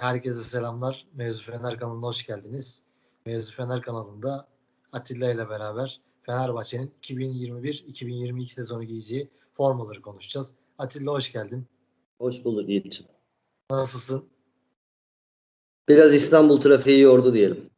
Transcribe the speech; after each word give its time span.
Herkese 0.00 0.42
selamlar. 0.42 1.06
Mevzu 1.14 1.44
Fener 1.44 1.78
kanalına 1.78 2.06
hoş 2.06 2.26
geldiniz. 2.26 2.82
Mevzu 3.26 3.52
Fener 3.52 3.82
kanalında 3.82 4.48
Atilla 4.92 5.32
ile 5.32 5.48
beraber 5.48 6.00
Fenerbahçe'nin 6.22 6.94
2021-2022 7.02 8.48
sezonu 8.48 8.84
giyeceği 8.84 9.30
formaları 9.52 10.02
konuşacağız. 10.02 10.54
Atilla 10.78 11.12
hoş 11.12 11.32
geldin. 11.32 11.66
Hoş 12.18 12.44
bulduk 12.44 12.68
Yiğit'ciğim. 12.68 13.12
Nasılsın? 13.70 14.28
Biraz 15.88 16.14
İstanbul 16.14 16.60
trafiği 16.60 17.00
yordu 17.00 17.34
diyelim. 17.34 17.70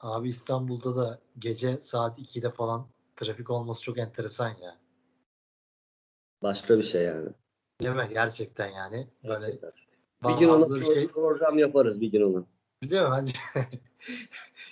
Abi 0.00 0.28
İstanbul'da 0.28 0.96
da 0.96 1.20
gece 1.38 1.78
saat 1.82 2.18
2'de 2.18 2.50
falan 2.50 2.88
trafik 3.16 3.50
olması 3.50 3.82
çok 3.82 3.98
enteresan 3.98 4.48
ya. 4.48 4.78
Başka 6.42 6.78
bir 6.78 6.82
şey 6.82 7.02
yani. 7.02 7.28
Değil 7.80 7.96
mi? 7.96 8.08
Gerçekten 8.12 8.68
yani. 8.68 9.06
Böyle 9.24 9.58
Bir 10.28 10.38
gün 10.38 10.48
ona 10.48 10.84
şey 10.84 11.08
program 11.08 11.58
yaparız 11.58 12.00
bir 12.00 12.12
gün 12.12 12.22
ona. 12.22 12.44
değil 12.82 13.02
mi? 13.02 13.08
Bence 13.12 13.32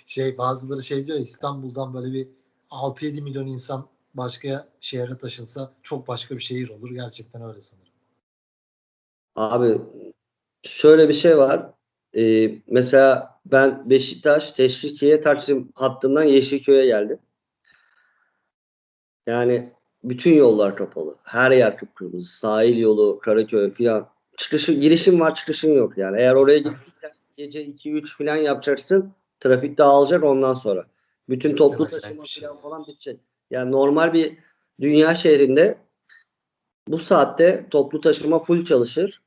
şey 0.05 0.37
bazıları 0.37 0.83
şey 0.83 1.07
diyor 1.07 1.19
İstanbul'dan 1.19 1.93
böyle 1.93 2.13
bir 2.13 2.27
6-7 2.69 3.21
milyon 3.21 3.47
insan 3.47 3.87
başka 4.13 4.67
şehre 4.79 5.17
taşınsa 5.17 5.73
çok 5.83 6.07
başka 6.07 6.35
bir 6.35 6.41
şehir 6.41 6.69
olur. 6.69 6.91
Gerçekten 6.91 7.41
öyle 7.41 7.61
sanırım. 7.61 7.89
Abi 9.35 9.81
şöyle 10.63 11.09
bir 11.09 11.13
şey 11.13 11.37
var. 11.37 11.73
Ee, 12.15 12.61
mesela 12.67 13.39
ben 13.45 13.89
Beşiktaş, 13.89 14.51
Teşvikiye, 14.51 15.21
Taksim 15.21 15.71
hattından 15.75 16.23
Yeşilköy'e 16.23 16.85
geldim. 16.85 17.19
Yani 19.27 19.73
bütün 20.03 20.33
yollar 20.33 20.77
kapalı. 20.77 21.15
Her 21.23 21.51
yer 21.51 21.77
kıpkırmızı. 21.77 22.37
Sahil 22.37 22.77
yolu, 22.77 23.19
Karaköy 23.19 23.71
filan. 23.71 24.09
Çıkışı, 24.39 24.73
girişin 24.73 25.19
var, 25.19 25.35
çıkışın 25.35 25.73
yok 25.73 25.97
yani. 25.97 26.21
Eğer 26.21 26.33
oraya 26.33 26.57
gittiysen 26.57 27.11
gece 27.37 27.65
2-3 27.65 28.17
filan 28.17 28.35
yapacaksın. 28.35 29.13
Trafik 29.39 29.77
dağılacak 29.77 30.23
ondan 30.23 30.53
sonra. 30.53 30.85
Bütün 31.29 31.55
toplu 31.55 31.87
taşıma 31.87 32.23
ya. 32.41 32.55
falan 32.55 32.87
bitecek. 32.87 33.19
Yani 33.51 33.71
normal 33.71 34.13
bir 34.13 34.37
dünya 34.81 35.15
şehrinde 35.15 35.77
bu 36.87 36.99
saatte 36.99 37.65
toplu 37.71 38.01
taşıma 38.01 38.39
full 38.39 38.65
çalışır. 38.65 39.21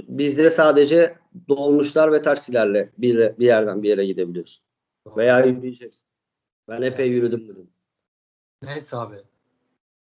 Bizde 0.00 0.50
sadece 0.50 1.18
dolmuşlar 1.48 2.12
ve 2.12 2.22
taksilerle 2.22 2.88
bir, 2.98 3.38
bir 3.38 3.46
yerden 3.46 3.82
bir 3.82 3.88
yere 3.88 4.06
gidebiliyorsun. 4.06 4.64
Veya 5.16 5.44
yürüyeceksin. 5.44 6.06
Ben 6.68 6.82
epey 6.82 7.08
yürüdüm 7.08 7.48
bugün. 7.48 7.70
Neyse 8.62 8.96
abi. 8.96 9.16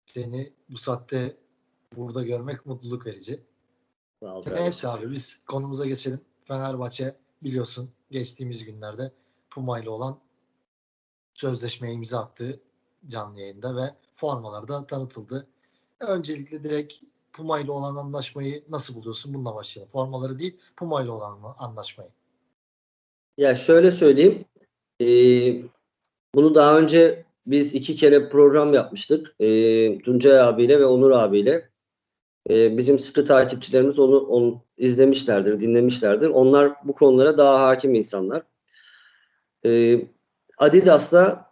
Seni 0.06 0.52
bu 0.68 0.76
saatte 0.76 1.36
burada 1.96 2.22
görmek 2.22 2.66
mutluluk 2.66 3.06
verici. 3.06 3.40
Sağ 4.22 4.38
ol. 4.38 4.44
Neyse 4.52 4.88
abi 4.88 5.10
biz 5.10 5.40
konumuza 5.46 5.86
geçelim. 5.86 6.20
Fenerbahçe 6.44 7.16
biliyorsun 7.42 7.90
geçtiğimiz 8.10 8.64
günlerde 8.64 9.12
Puma 9.50 9.80
ile 9.80 9.90
olan 9.90 10.18
sözleşmeye 11.34 11.94
imza 11.94 12.20
attı 12.20 12.60
canlı 13.06 13.40
yayında 13.40 13.76
ve 13.76 13.94
formalar 14.14 14.68
da 14.68 14.86
tanıtıldı. 14.86 15.46
Öncelikle 16.00 16.64
direkt 16.64 16.94
Puma 17.32 17.60
ile 17.60 17.70
olan 17.70 17.96
anlaşmayı 17.96 18.64
nasıl 18.68 18.94
buluyorsun? 18.94 19.34
Bununla 19.34 19.54
başlayalım. 19.54 19.90
Formaları 19.90 20.38
değil, 20.38 20.56
Puma 20.76 21.02
ile 21.02 21.10
olan 21.10 21.54
anlaşmayı. 21.58 22.10
Ya 23.38 23.56
şöyle 23.56 23.90
söyleyeyim. 23.90 24.44
Ee, 25.00 25.62
bunu 26.34 26.54
daha 26.54 26.78
önce 26.78 27.24
biz 27.46 27.74
iki 27.74 27.96
kere 27.96 28.28
program 28.28 28.74
yapmıştık. 28.74 29.34
Ee, 29.40 29.98
Tuncay 29.98 30.40
abiyle 30.40 30.80
ve 30.80 30.86
Onur 30.86 31.10
abiyle. 31.10 31.70
Ee, 32.50 32.78
bizim 32.78 32.98
sıkı 32.98 33.24
takipçilerimiz 33.24 33.98
onu, 33.98 34.18
onu 34.18 34.62
izlemişlerdir, 34.76 35.60
dinlemişlerdir. 35.60 36.28
Onlar 36.28 36.72
bu 36.84 36.92
konulara 36.92 37.38
daha 37.38 37.60
hakim 37.66 37.94
insanlar. 37.94 38.42
Ee, 39.66 40.00
Adidas'ta 40.58 41.46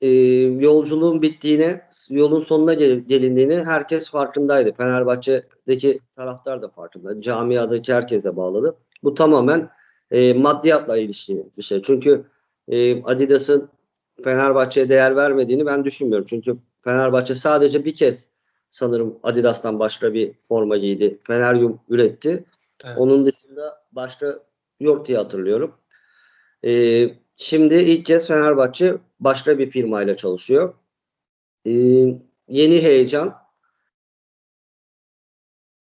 e, 0.00 0.08
yolculuğun 0.38 1.22
bittiğine, 1.22 1.80
yolun 2.10 2.38
sonuna 2.38 2.74
gel- 2.74 3.00
gelindiğini 3.00 3.56
herkes 3.56 4.10
farkındaydı. 4.10 4.72
Fenerbahçe'deki 4.72 6.00
taraftar 6.16 6.62
da 6.62 6.68
farkında. 6.68 7.20
Camiadaki 7.20 7.94
herkes 7.94 8.24
de 8.24 8.36
bağladı. 8.36 8.76
Bu 9.02 9.14
tamamen 9.14 9.70
e, 10.10 10.32
maddiyatla 10.34 10.98
ilişkili 10.98 11.46
bir 11.56 11.62
şey. 11.62 11.82
Çünkü 11.82 12.24
e, 12.68 13.02
Adidas'ın 13.02 13.68
Fenerbahçe'ye 14.24 14.88
değer 14.88 15.16
vermediğini 15.16 15.66
ben 15.66 15.84
düşünmüyorum. 15.84 16.26
Çünkü 16.30 16.54
Fenerbahçe 16.78 17.34
sadece 17.34 17.84
bir 17.84 17.94
kez 17.94 18.28
sanırım 18.70 19.18
Adidas'tan 19.22 19.78
başka 19.78 20.14
bir 20.14 20.32
forma 20.40 20.76
giydi. 20.76 21.18
Feneryum 21.26 21.80
üretti. 21.88 22.44
Evet. 22.84 22.98
Onun 22.98 23.26
dışında 23.26 23.84
başka 23.92 24.40
yok 24.80 25.06
diye 25.06 25.18
hatırlıyorum. 25.18 25.74
Ee, 26.64 27.08
şimdi 27.36 27.74
ilk 27.74 28.06
kez 28.06 28.28
Fenerbahçe 28.28 28.96
başka 29.20 29.58
bir 29.58 29.66
firmayla 29.66 30.16
çalışıyor. 30.16 30.74
Ee, 31.66 31.70
yeni 32.48 32.82
heyecan. 32.82 33.40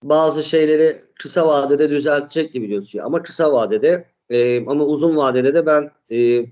Bazı 0.04 0.44
şeyleri 0.44 0.96
kısa 1.16 1.48
vadede 1.48 1.90
düzeltecek 1.90 2.54
gibi 2.54 2.68
gözüküyor. 2.68 3.06
Ama 3.06 3.24
kısa 3.24 3.54
vadede 3.54 4.06
e, 4.30 4.66
ama 4.66 4.86
uzun 4.86 5.18
vadede 5.18 5.54
de 5.54 5.66
ben 5.66 5.92
e, 6.12 6.46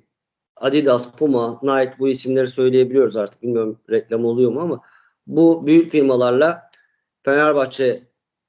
Adidas, 0.55 1.11
Puma, 1.11 1.59
Nike 1.63 1.95
bu 1.99 2.07
isimleri 2.07 2.47
söyleyebiliyoruz 2.47 3.17
artık. 3.17 3.41
Bilmiyorum 3.41 3.79
reklam 3.89 4.25
oluyor 4.25 4.51
mu 4.51 4.59
ama 4.59 4.81
bu 5.27 5.67
büyük 5.67 5.91
firmalarla 5.91 6.71
Fenerbahçe, 7.23 8.01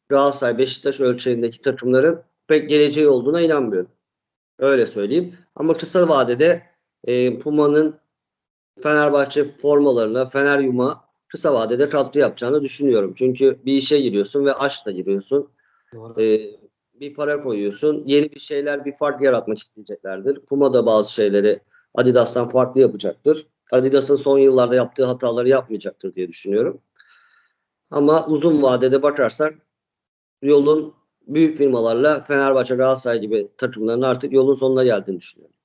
Galatasaray, 0.08 0.58
Beşiktaş 0.58 1.00
ölçeğindeki 1.00 1.62
takımların 1.62 2.22
pek 2.46 2.68
geleceği 2.68 3.08
olduğuna 3.08 3.40
inanmıyorum. 3.40 3.90
Öyle 4.58 4.86
söyleyeyim. 4.86 5.34
Ama 5.54 5.74
kısa 5.74 6.08
vadede 6.08 6.62
e, 7.04 7.38
Puma'nın 7.38 7.98
Fenerbahçe 8.82 9.44
formalarına, 9.44 10.26
Feneryum'a 10.26 11.04
kısa 11.28 11.54
vadede 11.54 11.88
katkı 11.88 12.18
yapacağını 12.18 12.62
düşünüyorum. 12.62 13.12
Çünkü 13.16 13.58
bir 13.64 13.72
işe 13.72 14.00
giriyorsun 14.00 14.44
ve 14.44 14.52
aşkla 14.54 14.90
giriyorsun. 14.90 15.50
Doğru. 15.94 16.22
E, 16.22 16.40
bir 17.00 17.14
para 17.14 17.40
koyuyorsun. 17.40 18.02
Yeni 18.06 18.32
bir 18.32 18.40
şeyler, 18.40 18.84
bir 18.84 18.92
fark 18.92 19.22
yaratmak 19.22 19.58
isteyeceklerdir. 19.58 20.40
Puma 20.40 20.72
da 20.72 20.86
bazı 20.86 21.14
şeyleri 21.14 21.60
Adidas'tan 21.94 22.48
farklı 22.48 22.80
yapacaktır. 22.80 23.46
Adidas'ın 23.72 24.16
son 24.16 24.38
yıllarda 24.38 24.74
yaptığı 24.74 25.04
hataları 25.04 25.48
yapmayacaktır 25.48 26.14
diye 26.14 26.28
düşünüyorum. 26.28 26.80
Ama 27.90 28.26
uzun 28.26 28.62
vadede 28.62 29.02
bakarsak 29.02 29.58
yolun 30.42 30.94
büyük 31.26 31.56
firmalarla 31.56 32.20
Fenerbahçe, 32.20 32.74
Galatasaray 32.74 33.20
gibi 33.20 33.48
takımların 33.56 34.02
artık 34.02 34.32
yolun 34.32 34.54
sonuna 34.54 34.84
geldiğini 34.84 35.20
düşünüyorum. 35.20 35.56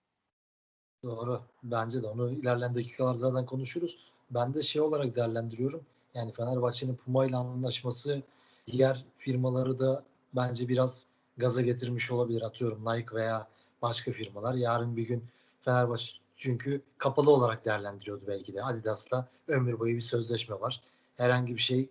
Doğru. 1.03 1.41
Bence 1.63 2.03
de 2.03 2.07
onu 2.07 2.31
ilerleyen 2.31 2.75
dakikalar 2.75 3.15
zaten 3.15 3.45
konuşuruz. 3.45 3.97
Ben 4.31 4.53
de 4.53 4.61
şey 4.61 4.81
olarak 4.81 5.15
değerlendiriyorum. 5.15 5.81
Yani 6.13 6.31
Fenerbahçe'nin 6.33 6.95
Puma 6.95 7.25
ile 7.25 7.35
anlaşması 7.35 8.21
diğer 8.67 9.05
firmaları 9.17 9.79
da 9.79 10.03
bence 10.35 10.67
biraz 10.67 11.05
gaza 11.37 11.61
getirmiş 11.61 12.11
olabilir. 12.11 12.41
Atıyorum 12.41 12.85
Nike 12.85 13.15
veya 13.15 13.47
başka 13.81 14.11
firmalar. 14.11 14.55
Yarın 14.55 14.95
bir 14.95 15.07
gün 15.07 15.23
Fenerbahçe 15.61 16.22
çünkü 16.37 16.81
kapalı 16.97 17.31
olarak 17.31 17.65
değerlendiriyordu 17.65 18.23
belki 18.27 18.53
de. 18.53 18.63
Adidas'la 18.63 19.27
ömür 19.47 19.79
boyu 19.79 19.95
bir 19.95 20.01
sözleşme 20.01 20.59
var. 20.59 20.81
Herhangi 21.17 21.55
bir 21.55 21.61
şey. 21.61 21.89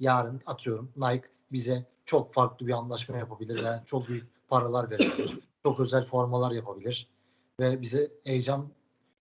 Yarın 0.00 0.40
atıyorum 0.46 0.92
Nike 0.96 1.28
bize 1.52 1.86
çok 2.04 2.34
farklı 2.34 2.66
bir 2.66 2.72
anlaşma 2.72 3.16
yapabilir 3.16 3.64
ve 3.64 3.82
çok 3.86 4.08
büyük 4.08 4.26
paralar 4.48 4.90
verebilir. 4.90 5.38
Çok 5.62 5.80
özel 5.80 6.04
formalar 6.04 6.52
yapabilir 6.52 7.08
ve 7.60 7.82
bize 7.82 8.10
heyecan 8.24 8.68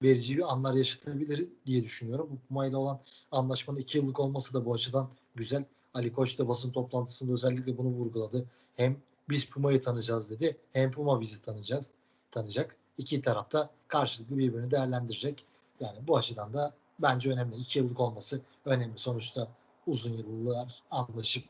verici 0.03 0.37
bir 0.37 0.53
anlar 0.53 0.73
yaşatabilir 0.73 1.47
diye 1.65 1.83
düşünüyorum. 1.83 2.27
Bu 2.31 2.47
Puma 2.47 2.65
ile 2.65 2.75
olan 2.75 2.99
anlaşmanın 3.31 3.79
iki 3.79 3.97
yıllık 3.97 4.19
olması 4.19 4.53
da 4.53 4.65
bu 4.65 4.73
açıdan 4.73 5.09
güzel. 5.35 5.65
Ali 5.93 6.13
Koç 6.13 6.39
da 6.39 6.47
basın 6.47 6.71
toplantısında 6.71 7.33
özellikle 7.33 7.77
bunu 7.77 7.87
vurguladı. 7.87 8.45
Hem 8.75 8.97
biz 9.29 9.49
Puma'yı 9.49 9.81
tanıyacağız 9.81 10.29
dedi. 10.29 10.57
Hem 10.73 10.91
Puma 10.91 11.21
bizi 11.21 11.41
tanıyacağız, 11.41 11.91
tanıyacak. 12.37 12.75
İki 12.97 13.21
tarafta 13.21 13.69
karşılıklı 13.87 14.37
birbirini 14.37 14.71
değerlendirecek. 14.71 15.45
Yani 15.79 15.97
bu 16.07 16.17
açıdan 16.17 16.53
da 16.53 16.73
bence 16.99 17.31
önemli. 17.31 17.55
İki 17.55 17.79
yıllık 17.79 17.99
olması 17.99 18.41
önemli. 18.65 18.97
Sonuçta 18.97 19.47
uzun 19.87 20.11
yıllar 20.11 20.83
anlaşıp 20.91 21.43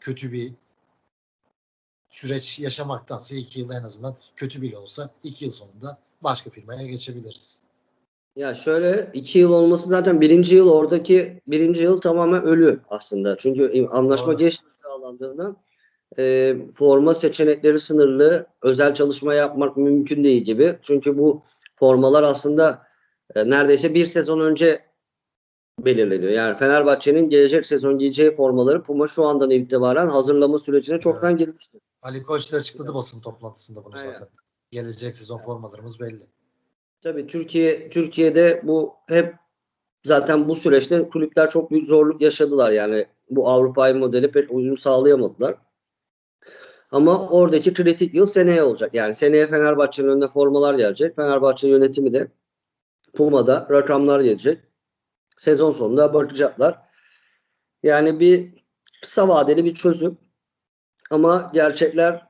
kötü 0.00 0.32
bir 0.32 0.52
süreç 2.10 2.58
yaşamaktansa 2.58 3.36
iki 3.36 3.60
yıl 3.60 3.70
en 3.70 3.82
azından 3.82 4.16
kötü 4.36 4.62
bile 4.62 4.78
olsa 4.78 5.10
iki 5.22 5.44
yıl 5.44 5.52
sonunda 5.52 5.98
başka 6.22 6.50
firmaya 6.50 6.86
geçebiliriz. 6.86 7.62
Ya 8.36 8.54
şöyle 8.54 9.10
iki 9.12 9.38
yıl 9.38 9.52
olması 9.52 9.88
zaten 9.88 10.20
birinci 10.20 10.56
yıl 10.56 10.68
oradaki 10.72 11.40
birinci 11.46 11.82
yıl 11.82 12.00
tamamen 12.00 12.42
ölü 12.42 12.80
aslında. 12.90 13.36
Çünkü 13.36 13.86
anlaşma 13.90 14.26
Doğru. 14.26 14.38
geç 14.38 14.60
sağlandığından 14.82 15.56
e, 16.18 16.56
forma 16.72 17.14
seçenekleri 17.14 17.80
sınırlı, 17.80 18.46
özel 18.62 18.94
çalışma 18.94 19.34
yapmak 19.34 19.76
mümkün 19.76 20.24
değil 20.24 20.42
gibi. 20.42 20.78
Çünkü 20.82 21.18
bu 21.18 21.42
formalar 21.74 22.22
aslında 22.22 22.82
e, 23.34 23.50
neredeyse 23.50 23.94
bir 23.94 24.06
sezon 24.06 24.40
önce 24.40 24.80
belirleniyor. 25.80 26.32
Yani 26.32 26.58
Fenerbahçe'nin 26.58 27.28
gelecek 27.28 27.66
sezon 27.66 27.98
giyeceği 27.98 28.34
formaları 28.34 28.82
Puma 28.82 29.08
şu 29.08 29.24
andan 29.24 29.50
itibaren 29.50 30.06
hazırlama 30.08 30.58
sürecine 30.58 31.00
çoktan 31.00 31.36
girmiştir. 31.36 31.80
Ali 32.02 32.22
Koç 32.22 32.52
da 32.52 32.56
açıkladı 32.56 32.94
basın 32.94 33.20
toplantısında 33.20 33.84
bunu 33.84 33.94
Aynen. 33.96 34.12
zaten. 34.12 34.28
Gelecek 34.70 35.16
sezon 35.16 35.38
formalarımız 35.38 36.00
belli. 36.00 36.26
Tabii 37.02 37.26
Türkiye 37.26 37.90
Türkiye'de 37.90 38.60
bu 38.64 38.94
hep 39.08 39.34
zaten 40.04 40.48
bu 40.48 40.56
süreçte 40.56 41.08
kulüpler 41.08 41.50
çok 41.50 41.70
büyük 41.70 41.84
zorluk 41.84 42.20
yaşadılar. 42.20 42.70
Yani 42.70 43.06
bu 43.30 43.48
Avrupa'yı 43.48 43.94
modeli 43.94 44.30
pek 44.30 44.50
uyum 44.50 44.78
sağlayamadılar. 44.78 45.54
Ama 46.94 47.28
oradaki 47.28 47.74
kritik 47.74 48.14
yıl 48.14 48.26
seneye 48.26 48.62
olacak. 48.62 48.94
Yani 48.94 49.14
seneye 49.14 49.46
Fenerbahçe'nin 49.46 50.08
önüne 50.08 50.28
formalar 50.28 50.74
gelecek. 50.74 51.16
Fenerbahçe 51.16 51.68
yönetimi 51.68 52.12
de 52.12 52.28
Puma'da 53.14 53.66
rakamlar 53.70 54.20
gelecek. 54.20 54.58
Sezon 55.38 55.70
sonunda 55.70 56.14
bakacaklar. 56.14 56.78
Yani 57.82 58.20
bir 58.20 58.64
kısa 59.02 59.28
vadeli 59.28 59.64
bir 59.64 59.74
çözüm. 59.74 60.18
Ama 61.10 61.50
gerçekler 61.54 62.26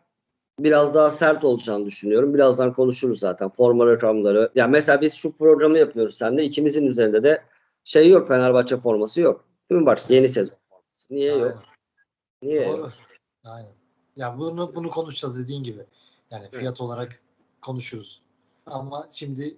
biraz 0.59 0.95
daha 0.95 1.11
sert 1.11 1.45
olacağını 1.45 1.87
düşünüyorum. 1.87 2.35
Birazdan 2.35 2.73
konuşuruz 2.73 3.19
zaten 3.19 3.49
forma 3.49 3.87
rakamları. 3.87 4.51
Yani 4.55 4.71
mesela 4.71 5.01
biz 5.01 5.15
şu 5.15 5.37
programı 5.37 5.79
yapıyoruz 5.79 6.15
seninle. 6.15 6.45
ikimizin 6.45 6.87
üzerinde 6.87 7.23
de 7.23 7.43
şey 7.85 8.09
yok 8.09 8.29
Fenerbahçe 8.29 8.77
forması 8.77 9.21
yok. 9.21 9.45
Değil 9.71 9.81
mi 9.81 9.87
Barış? 9.87 10.03
Yeni 10.09 10.29
sezon 10.29 10.57
forması. 10.69 11.07
Niye 11.11 11.33
yok? 11.33 11.43
Aynen. 11.43 11.59
Niye 12.43 12.67
Doğru. 12.67 12.81
yok? 12.81 12.93
Aynen. 13.45 13.84
Ya 14.17 14.39
bunu 14.39 14.75
bunu 14.75 14.91
konuşacağız 14.91 15.37
dediğin 15.37 15.63
gibi. 15.63 15.87
Yani 16.31 16.43
Evet. 16.45 16.55
fiyat 16.61 16.81
olarak 16.81 17.21
konuşuruz. 17.63 18.21
Ama 18.67 19.09
şimdi 19.13 19.57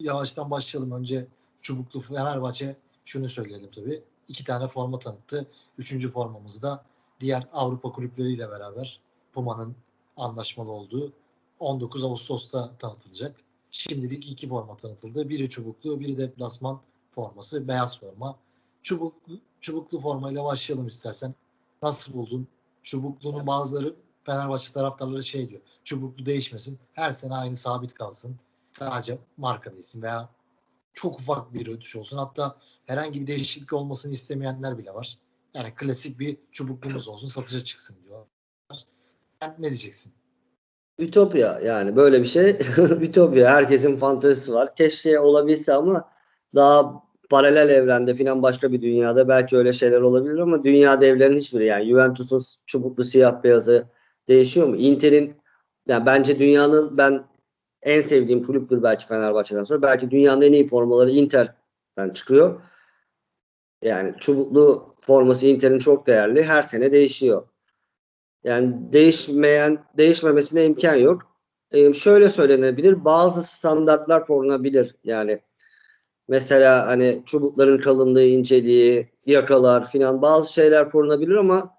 yavaştan 0.00 0.50
başlayalım. 0.50 0.92
Önce 0.92 1.26
Çubuklu 1.62 2.00
Fenerbahçe 2.00 2.76
şunu 3.04 3.28
söyleyelim 3.28 3.70
tabii. 3.74 4.02
İki 4.28 4.44
tane 4.44 4.68
forma 4.68 4.98
tanıttı. 4.98 5.46
Üçüncü 5.78 6.10
formamız 6.10 6.62
da 6.62 6.84
diğer 7.20 7.48
Avrupa 7.52 7.92
kulüpleriyle 7.92 8.50
beraber 8.50 9.00
Puma'nın 9.32 9.76
anlaşmalı 10.16 10.70
olduğu 10.70 11.12
19 11.60 12.04
Ağustos'ta 12.04 12.76
tanıtılacak. 12.78 13.36
Şimdilik 13.70 14.30
iki 14.30 14.48
forma 14.48 14.76
tanıtıldı. 14.76 15.28
Biri 15.28 15.48
çubuklu, 15.48 16.00
biri 16.00 16.18
deplasman 16.18 16.80
forması, 17.10 17.68
beyaz 17.68 18.00
forma. 18.00 18.36
Çubuklu, 18.82 19.38
çubuklu 19.60 20.00
formayla 20.00 20.44
başlayalım 20.44 20.86
istersen. 20.86 21.34
Nasıl 21.82 22.12
buldun? 22.12 22.48
Çubuklu'nun 22.84 23.46
bazıları 23.46 23.94
Fenerbahçe 24.24 24.72
taraftarları 24.72 25.24
şey 25.24 25.50
diyor. 25.50 25.60
Çubuklu 25.84 26.26
değişmesin. 26.26 26.78
Her 26.92 27.10
sene 27.10 27.34
aynı 27.34 27.56
sabit 27.56 27.94
kalsın. 27.94 28.36
Sadece 28.72 29.18
marka 29.36 29.72
değilsin 29.72 30.02
veya 30.02 30.28
çok 30.92 31.20
ufak 31.20 31.54
bir 31.54 31.66
ödüş 31.66 31.96
olsun. 31.96 32.16
Hatta 32.16 32.56
herhangi 32.86 33.20
bir 33.20 33.26
değişiklik 33.26 33.72
olmasını 33.72 34.12
istemeyenler 34.12 34.78
bile 34.78 34.94
var. 34.94 35.18
Yani 35.54 35.74
klasik 35.74 36.18
bir 36.18 36.36
çubuklumuz 36.52 37.08
olsun 37.08 37.28
satışa 37.28 37.64
çıksın 37.64 37.96
diyor. 38.04 38.26
Sen 39.40 39.54
ne 39.58 39.68
diyeceksin? 39.68 40.12
Ütopya 40.98 41.60
yani 41.60 41.96
böyle 41.96 42.20
bir 42.20 42.26
şey. 42.26 42.50
Ütopya. 43.00 43.50
Herkesin 43.50 43.96
fantezisi 43.96 44.52
var. 44.52 44.76
Keşke 44.76 45.20
olabilse 45.20 45.74
ama 45.74 46.08
daha 46.54 47.02
paralel 47.34 47.68
evrende 47.68 48.14
filan 48.14 48.42
başka 48.42 48.72
bir 48.72 48.82
dünyada 48.82 49.28
belki 49.28 49.56
öyle 49.56 49.72
şeyler 49.72 50.00
olabilir 50.00 50.38
ama 50.38 50.64
dünya 50.64 51.00
devlerinin 51.00 51.36
hiçbiri 51.36 51.66
yani 51.66 51.88
Juventus'un 51.88 52.40
çubuklu 52.66 53.04
siyah 53.04 53.42
beyazı 53.42 53.88
değişiyor 54.28 54.68
mu? 54.68 54.76
Inter'in 54.76 55.34
yani 55.88 56.06
bence 56.06 56.38
dünyanın 56.38 56.98
ben 56.98 57.24
en 57.82 58.00
sevdiğim 58.00 58.42
kulüptür 58.42 58.82
belki 58.82 59.06
Fenerbahçe'den 59.06 59.62
sonra. 59.62 59.82
Belki 59.82 60.10
dünyanın 60.10 60.42
en 60.42 60.52
iyi 60.52 60.66
formaları 60.66 61.10
Inter'den 61.10 62.10
çıkıyor. 62.14 62.60
Yani 63.82 64.14
çubuklu 64.20 64.92
forması 65.00 65.46
Inter'in 65.46 65.78
çok 65.78 66.06
değerli. 66.06 66.42
Her 66.42 66.62
sene 66.62 66.92
değişiyor. 66.92 67.48
Yani 68.44 68.92
değişmeyen, 68.92 69.84
değişmemesine 69.98 70.64
imkan 70.64 70.94
yok. 70.94 71.22
Ee, 71.72 71.92
şöyle 71.92 72.28
söylenebilir. 72.28 73.04
Bazı 73.04 73.44
standartlar 73.44 74.26
korunabilir. 74.26 74.96
Yani 75.04 75.40
mesela 76.28 76.86
hani 76.86 77.22
çubukların 77.26 77.78
kalınlığı, 77.78 78.24
inceliği, 78.24 79.08
yakalar 79.26 79.90
filan 79.90 80.22
bazı 80.22 80.52
şeyler 80.52 80.90
korunabilir 80.90 81.34
ama 81.34 81.74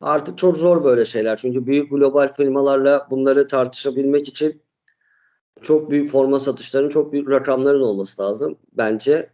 artık 0.00 0.38
çok 0.38 0.56
zor 0.56 0.84
böyle 0.84 1.04
şeyler. 1.04 1.36
Çünkü 1.36 1.66
büyük 1.66 1.90
global 1.90 2.28
firmalarla 2.32 3.06
bunları 3.10 3.48
tartışabilmek 3.48 4.28
için 4.28 4.62
çok 5.62 5.90
büyük 5.90 6.10
forma 6.10 6.40
satışlarının 6.40 6.88
çok 6.88 7.12
büyük 7.12 7.30
rakamların 7.30 7.80
olması 7.80 8.22
lazım 8.22 8.58
bence. 8.72 9.30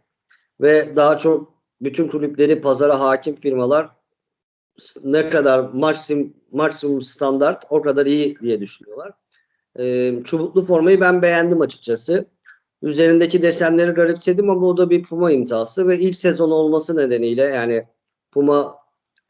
Ve 0.61 0.95
daha 0.95 1.17
çok 1.17 1.53
bütün 1.81 2.07
kulüpleri 2.07 2.61
pazara 2.61 2.99
hakim 2.99 3.35
firmalar 3.35 3.89
ne 5.03 5.29
kadar 5.29 5.59
maksimum, 5.59 6.33
maksimum 6.51 7.01
standart 7.01 7.65
o 7.69 7.81
kadar 7.81 8.05
iyi 8.05 8.39
diye 8.39 8.59
düşünüyorlar. 8.59 9.11
Ee, 9.79 10.23
çubuklu 10.23 10.61
formayı 10.61 11.01
ben 11.01 11.21
beğendim 11.21 11.61
açıkçası. 11.61 12.25
Üzerindeki 12.81 13.41
desenleri 13.41 13.91
garipsedim 13.91 14.49
ama 14.49 14.67
o 14.67 14.77
da 14.77 14.89
bir 14.89 15.03
Puma 15.03 15.31
imzası 15.31 15.87
ve 15.87 15.99
ilk 15.99 16.17
sezon 16.17 16.51
olması 16.51 16.97
nedeniyle 16.97 17.43
yani 17.43 17.87
Puma 18.31 18.75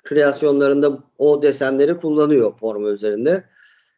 kreasyonlarında 0.03 1.03
o 1.17 1.41
desenleri 1.41 1.97
kullanıyor 1.97 2.55
forma 2.55 2.89
üzerinde. 2.89 3.43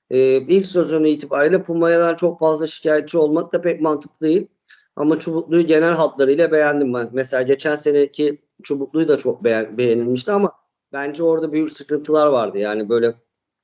Ee, 0.09 0.37
ilk 0.37 0.67
sezonu 0.67 1.07
itibariyle 1.07 1.63
Puma'dan 1.63 2.15
çok 2.15 2.39
fazla 2.39 2.67
şikayetçi 2.67 3.17
olmak 3.17 3.53
da 3.53 3.61
pek 3.61 3.81
mantıklı 3.81 4.27
değil. 4.27 4.47
Ama 4.95 5.19
çubukluyu 5.19 5.67
genel 5.67 5.93
hatlarıyla 5.93 6.51
beğendim 6.51 6.93
ben. 6.93 7.09
Mesela 7.13 7.43
geçen 7.43 7.75
seneki 7.75 8.41
çubukluyu 8.63 9.07
da 9.07 9.17
çok 9.17 9.43
beğen- 9.43 9.77
beğenilmişti 9.77 10.31
ama 10.31 10.51
bence 10.93 11.23
orada 11.23 11.51
büyük 11.51 11.71
sıkıntılar 11.71 12.27
vardı. 12.27 12.57
Yani 12.57 12.89
böyle 12.89 13.15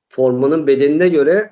formanın 0.08 0.66
bedenine 0.66 1.08
göre 1.08 1.50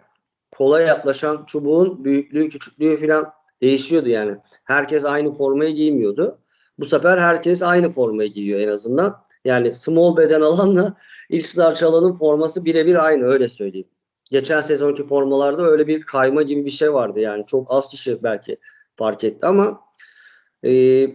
kolay 0.52 0.86
yaklaşan 0.86 1.44
çubuğun 1.46 2.04
büyüklüğü, 2.04 2.48
küçüklüğü 2.48 2.96
falan 2.96 3.32
değişiyordu 3.62 4.08
yani. 4.08 4.36
Herkes 4.64 5.04
aynı 5.04 5.32
formayı 5.32 5.74
giymiyordu. 5.74 6.38
Bu 6.78 6.84
sefer 6.84 7.18
herkes 7.18 7.62
aynı 7.62 7.90
formayı 7.90 8.32
giyiyor 8.32 8.60
en 8.60 8.68
azından. 8.68 9.22
Yani 9.44 9.72
small 9.72 10.16
beden 10.16 10.40
alanla 10.40 10.96
X 11.28 11.58
large 11.58 11.86
alanın 11.86 12.12
forması 12.12 12.64
birebir 12.64 13.06
aynı 13.06 13.24
öyle 13.24 13.48
söyleyeyim. 13.48 13.88
Geçen 14.30 14.60
sezonki 14.60 15.04
formalarda 15.04 15.62
öyle 15.62 15.86
bir 15.86 16.02
kayma 16.02 16.42
gibi 16.42 16.64
bir 16.64 16.70
şey 16.70 16.94
vardı 16.94 17.20
yani. 17.20 17.46
Çok 17.46 17.66
az 17.70 17.88
kişi 17.88 18.22
belki 18.22 18.56
fark 18.96 19.24
etti 19.24 19.46
ama 19.46 19.80
e, 20.64 21.06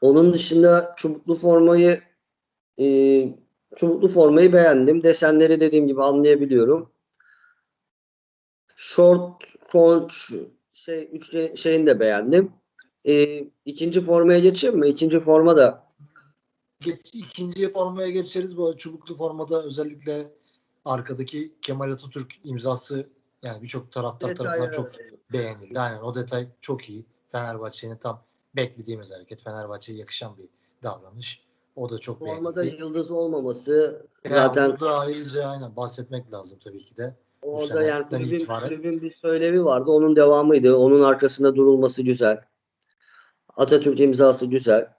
onun 0.00 0.34
dışında 0.34 0.94
çubuklu 0.96 1.34
formayı 1.34 2.00
e, 2.80 2.86
çubuklu 3.76 4.08
formayı 4.08 4.52
beğendim. 4.52 5.02
Desenleri 5.02 5.60
dediğim 5.60 5.86
gibi 5.86 6.02
anlayabiliyorum. 6.02 6.92
Short 8.76 9.44
front 9.66 10.12
şey 10.90 11.08
üçlü 11.12 11.56
şeyini 11.56 11.86
de 11.86 12.00
beğendim. 12.00 12.52
E, 13.04 13.44
ikinci 13.64 14.00
formaya 14.00 14.38
geçeyim 14.40 14.78
mi? 14.78 14.88
İkinci 14.88 15.20
forma 15.20 15.56
da 15.56 15.90
Geç, 16.80 17.14
ikinci 17.14 17.72
formaya 17.72 18.10
geçeriz. 18.10 18.56
Bu 18.56 18.76
çubuklu 18.76 19.14
formada 19.14 19.62
özellikle 19.62 20.32
arkadaki 20.84 21.54
Kemal 21.62 21.90
Atatürk 21.90 22.40
imzası 22.44 23.08
yani 23.42 23.62
birçok 23.62 23.92
taraftar 23.92 24.36
tarafından 24.36 24.70
çok 24.70 24.90
beğenildi. 25.32 25.80
Aynen 25.80 26.00
o 26.02 26.14
detay 26.14 26.48
çok 26.60 26.88
iyi. 26.88 27.06
Fenerbahçe'nin 27.32 27.96
tam 27.96 28.22
beklediğimiz 28.56 29.12
hareket. 29.12 29.42
Fenerbahçe'ye 29.42 29.98
yakışan 29.98 30.38
bir 30.38 30.48
davranış. 30.82 31.44
O 31.76 31.90
da 31.90 31.98
çok 31.98 32.18
formada 32.18 32.62
beğenildi. 32.62 32.82
yıldız 32.82 33.10
olmaması 33.10 34.06
Yani 34.24 34.34
zaten 34.34 34.70
burada 34.70 34.98
ayrıca 34.98 35.48
aynen 35.48 35.76
bahsetmek 35.76 36.32
lazım 36.32 36.58
tabii 36.64 36.84
ki 36.84 36.96
de. 36.96 37.16
Orada 37.42 37.82
yani 37.82 38.08
kulübün, 38.08 38.38
itibaren- 38.38 38.68
kulübün 38.68 39.02
bir 39.02 39.14
söylevi 39.14 39.64
vardı. 39.64 39.90
Onun 39.90 40.16
devamıydı. 40.16 40.76
Onun 40.76 41.02
arkasında 41.02 41.56
durulması 41.56 42.02
güzel. 42.02 42.44
Atatürk 43.56 44.00
imzası 44.00 44.46
güzel. 44.46 44.92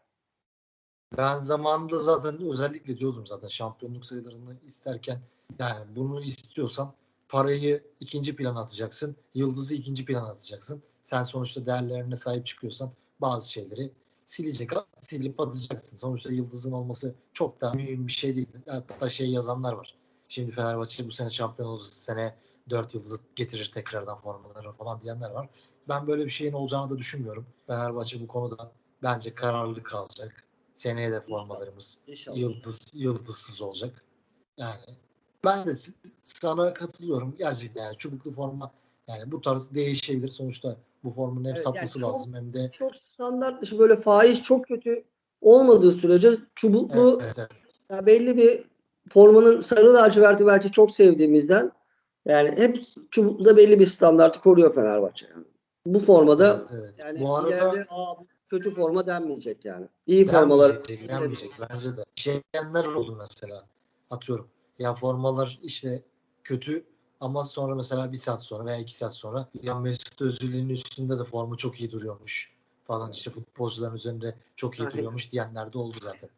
Ben 1.17 1.39
zamanında 1.39 1.99
zaten 1.99 2.41
özellikle 2.51 2.97
diyordum 2.97 3.27
zaten 3.27 3.47
şampiyonluk 3.47 4.05
sayılarını 4.05 4.57
isterken 4.65 5.19
yani 5.59 5.85
bunu 5.95 6.21
istiyorsan 6.21 6.93
parayı 7.29 7.83
ikinci 7.99 8.35
plana 8.35 8.61
atacaksın. 8.61 9.15
Yıldızı 9.35 9.73
ikinci 9.75 10.05
plana 10.05 10.29
atacaksın. 10.29 10.81
Sen 11.03 11.23
sonuçta 11.23 11.65
değerlerine 11.65 12.15
sahip 12.15 12.45
çıkıyorsan 12.45 12.91
bazı 13.21 13.51
şeyleri 13.51 13.91
silecek, 14.25 14.71
silip 14.97 15.39
atacaksın. 15.39 15.97
Sonuçta 15.97 16.33
yıldızın 16.33 16.71
olması 16.71 17.15
çok 17.33 17.61
da 17.61 17.73
mühim 17.73 18.07
bir 18.07 18.11
şey 18.11 18.35
değil. 18.35 18.47
Hatta 18.69 19.09
şey 19.09 19.29
yazanlar 19.29 19.73
var. 19.73 19.95
Şimdi 20.31 20.51
Fenerbahçe 20.51 21.07
bu 21.07 21.11
sene 21.11 21.29
şampiyon 21.29 21.69
olursa 21.69 21.89
sene 21.89 22.35
4 22.69 22.95
yıldızı 22.95 23.17
getirir 23.35 23.71
tekrardan 23.73 24.17
formaları 24.17 24.71
falan 24.71 25.01
diyenler 25.01 25.31
var. 25.31 25.49
Ben 25.89 26.07
böyle 26.07 26.25
bir 26.25 26.29
şeyin 26.29 26.53
olacağını 26.53 26.89
da 26.89 26.97
düşünmüyorum. 26.97 27.45
Fenerbahçe 27.67 28.21
bu 28.21 28.27
konuda 28.27 28.71
bence 29.03 29.35
kararlı 29.35 29.83
kalacak. 29.83 30.43
Seneye 30.75 31.11
de 31.11 31.21
formalarımız 31.21 31.97
İnşallah. 32.07 32.37
yıldız 32.37 32.79
yıldızsız 32.93 33.61
olacak. 33.61 34.03
Yani 34.57 34.79
ben 35.43 35.67
de 35.67 35.73
sana 36.23 36.73
katılıyorum. 36.73 37.35
Gerçekten 37.37 37.83
yani 37.83 37.97
çubuklu 37.97 38.31
forma 38.31 38.71
yani 39.07 39.31
bu 39.31 39.41
tarz 39.41 39.73
değişebilir. 39.73 40.29
Sonuçta 40.31 40.75
bu 41.03 41.09
formun 41.09 41.45
hem 41.45 41.51
Evet, 41.53 41.63
satması 41.63 41.99
yani 41.99 42.01
çok- 42.01 42.13
lazım 42.15 42.33
hem 42.33 42.53
de 42.53 42.71
Çok 42.79 42.95
standart 42.95 43.61
dışı 43.61 43.79
böyle 43.79 43.95
faiz 43.95 44.43
çok 44.43 44.67
kötü 44.67 45.03
olmadığı 45.41 45.91
sürece 45.91 46.29
çubuklu 46.55 47.19
evet, 47.23 47.33
evet, 47.37 47.49
evet. 47.51 47.61
yani 47.89 48.05
belli 48.05 48.37
bir 48.37 48.70
formanın 49.09 49.61
sarı 49.61 49.93
laciverti 49.93 50.45
belki 50.45 50.71
çok 50.71 50.91
sevdiğimizden 50.91 51.71
Yani 52.25 52.51
hep 52.51 52.77
Çubuklu'da 53.11 53.57
belli 53.57 53.79
bir 53.79 53.85
standartı 53.85 54.41
koruyor 54.41 54.75
Fenerbahçe. 54.75 55.27
Yani. 55.35 55.45
Bu 55.85 55.99
formada 55.99 56.57
Evet, 56.57 56.69
evet. 56.71 56.93
yani 57.03 57.21
Bu 57.21 57.35
arada 57.35 57.49
ileride, 57.49 57.85
"Aa, 57.89 58.19
bu 58.19 58.27
kötü 58.49 58.71
forma 58.71 59.07
denmeyecek 59.07 59.65
yani. 59.65 59.87
İyi 60.07 60.25
formalar. 60.25 60.69
Denmeyecek, 60.69 61.09
denmeyecek 61.09 61.51
bence 61.69 61.97
de. 61.97 62.05
Şeyler 62.15 62.85
oldu 62.85 63.15
mesela. 63.19 63.65
Atıyorum. 64.09 64.47
Ya 64.79 64.95
formalar 64.95 65.59
işte 65.63 66.03
kötü 66.43 66.83
ama 67.19 67.43
sonra 67.43 67.75
mesela 67.75 68.11
bir 68.11 68.17
saat 68.17 68.43
sonra 68.43 68.65
veya 68.65 68.77
iki 68.77 68.95
saat 68.95 69.13
sonra 69.13 69.47
ya 69.61 69.79
Mesut 69.79 70.21
Özil'in 70.21 70.69
üstünde 70.69 71.19
de 71.19 71.23
formu 71.23 71.57
çok 71.57 71.79
iyi 71.79 71.91
duruyormuş 71.91 72.51
falan 72.83 73.11
işte 73.11 73.31
futbolcuların 73.31 73.95
üzerinde 73.95 74.35
çok 74.55 74.79
iyi 74.79 74.89
duruyormuş 74.89 75.31
diyenler 75.31 75.73
de 75.73 75.77
oldu 75.77 75.97
zaten. 76.01 76.29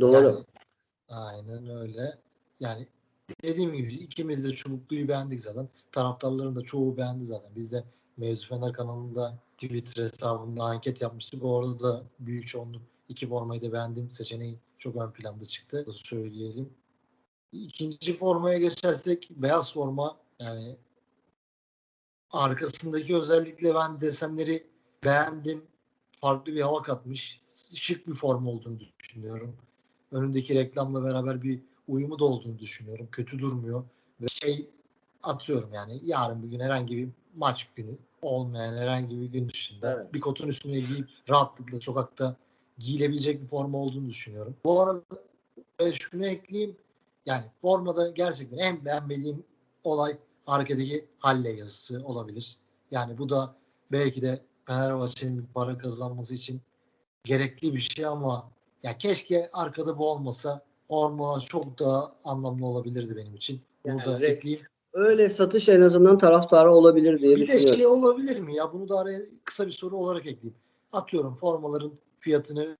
Doğru. 0.00 0.26
Yani, 0.26 0.44
aynen 1.10 1.68
öyle. 1.68 2.18
Yani 2.60 2.86
dediğim 3.42 3.72
gibi 3.72 3.94
ikimiz 3.94 4.44
de 4.44 4.54
Çubuklu'yu 4.54 5.08
beğendik 5.08 5.40
zaten. 5.40 5.68
Taraftarların 5.92 6.56
da 6.56 6.62
çoğu 6.62 6.96
beğendi 6.96 7.24
zaten. 7.24 7.50
Biz 7.56 7.72
de 7.72 7.84
Mevzu 8.16 8.48
Fener 8.48 8.72
kanalında 8.72 9.38
Twitter 9.52 10.02
hesabında 10.02 10.64
anket 10.64 11.02
yapmıştık. 11.02 11.44
Orada 11.44 11.80
da 11.80 12.02
büyük 12.20 12.46
çoğunluk 12.46 12.82
iki 13.08 13.28
formayı 13.28 13.62
da 13.62 13.72
beğendiğim 13.72 14.10
seçeneği 14.10 14.58
çok 14.78 14.96
ön 14.96 15.10
planda 15.10 15.44
çıktı. 15.44 15.82
Bunu 15.86 15.94
söyleyelim. 15.94 16.72
İkinci 17.52 18.16
formaya 18.16 18.58
geçersek 18.58 19.28
beyaz 19.30 19.72
forma 19.72 20.16
yani 20.40 20.76
arkasındaki 22.32 23.16
özellikle 23.16 23.74
ben 23.74 24.00
desenleri 24.00 24.66
beğendim. 25.04 25.64
Farklı 26.12 26.54
bir 26.54 26.60
hava 26.60 26.82
katmış. 26.82 27.40
Şık 27.74 28.06
bir 28.06 28.14
forma 28.14 28.50
olduğunu 28.50 28.78
düşünüyorum. 29.00 29.56
Önündeki 30.12 30.54
reklamla 30.54 31.04
beraber 31.04 31.42
bir 31.42 31.60
uyumu 31.88 32.18
da 32.18 32.24
olduğunu 32.24 32.58
düşünüyorum. 32.58 33.08
Kötü 33.12 33.38
durmuyor. 33.38 33.84
Ve 34.20 34.26
şey 34.28 34.68
atıyorum 35.22 35.70
yani 35.72 36.00
yarın 36.04 36.42
bir 36.42 36.48
gün 36.48 36.60
herhangi 36.60 36.96
bir 36.96 37.08
maç 37.36 37.68
günü 37.76 37.96
olmayan 38.22 38.76
herhangi 38.76 39.20
bir 39.20 39.26
gün 39.26 39.48
dışında 39.48 39.94
Evet. 39.94 40.14
bir 40.14 40.20
kotun 40.20 40.48
üstüne 40.48 40.80
giyip 40.80 41.08
rahatlıkla 41.28 41.80
sokakta 41.80 42.36
giyilebilecek 42.78 43.42
bir 43.42 43.48
forma 43.48 43.78
olduğunu 43.78 44.08
düşünüyorum. 44.08 44.56
Bu 44.64 44.80
arada 44.80 45.02
e, 45.78 45.92
şunu 45.92 46.26
ekleyeyim. 46.26 46.76
Yani 47.26 47.44
formada 47.62 48.10
gerçekten 48.10 48.58
en 48.58 48.84
beğenmediğim 48.84 49.44
olay 49.84 50.16
arkadaki 50.46 51.04
Halle 51.18 51.50
yazısı 51.50 52.02
olabilir. 52.04 52.56
Yani 52.90 53.18
bu 53.18 53.28
da 53.28 53.54
belki 53.92 54.22
de 54.22 54.40
Fenerbahçe'nin 54.66 55.48
para 55.54 55.78
kazanması 55.78 56.34
için 56.34 56.60
gerekli 57.24 57.74
bir 57.74 57.80
şey 57.80 58.06
ama 58.06 58.50
ya 58.82 58.98
keşke 58.98 59.50
arkada 59.52 59.98
bu 59.98 60.10
olmasa 60.10 60.62
formalar 60.88 61.40
çok 61.40 61.78
daha 61.78 62.12
anlamlı 62.24 62.66
olabilirdi 62.66 63.16
benim 63.16 63.34
için. 63.34 63.60
Bunu 63.84 63.92
Yani 63.92 64.04
da 64.04 64.26
ekleyeyim. 64.26 64.66
Öyle 64.92 65.30
satış 65.30 65.68
en 65.68 65.80
azından 65.80 66.18
taraftarı 66.18 66.72
olabilir 66.72 67.18
diye 67.18 67.30
Bir 67.30 67.36
de 67.36 67.42
düşünüyorum. 67.42 67.74
şey 67.74 67.86
olabilir 67.86 68.38
mi 68.40 68.54
ya? 68.54 68.72
Bunu 68.72 68.88
da 68.88 68.98
araya 68.98 69.20
kısa 69.44 69.66
bir 69.66 69.72
soru 69.72 69.96
olarak 69.96 70.26
ekleyeyim. 70.26 70.54
Atıyorum 70.92 71.36
formaların 71.36 71.92
fiyatını 72.16 72.76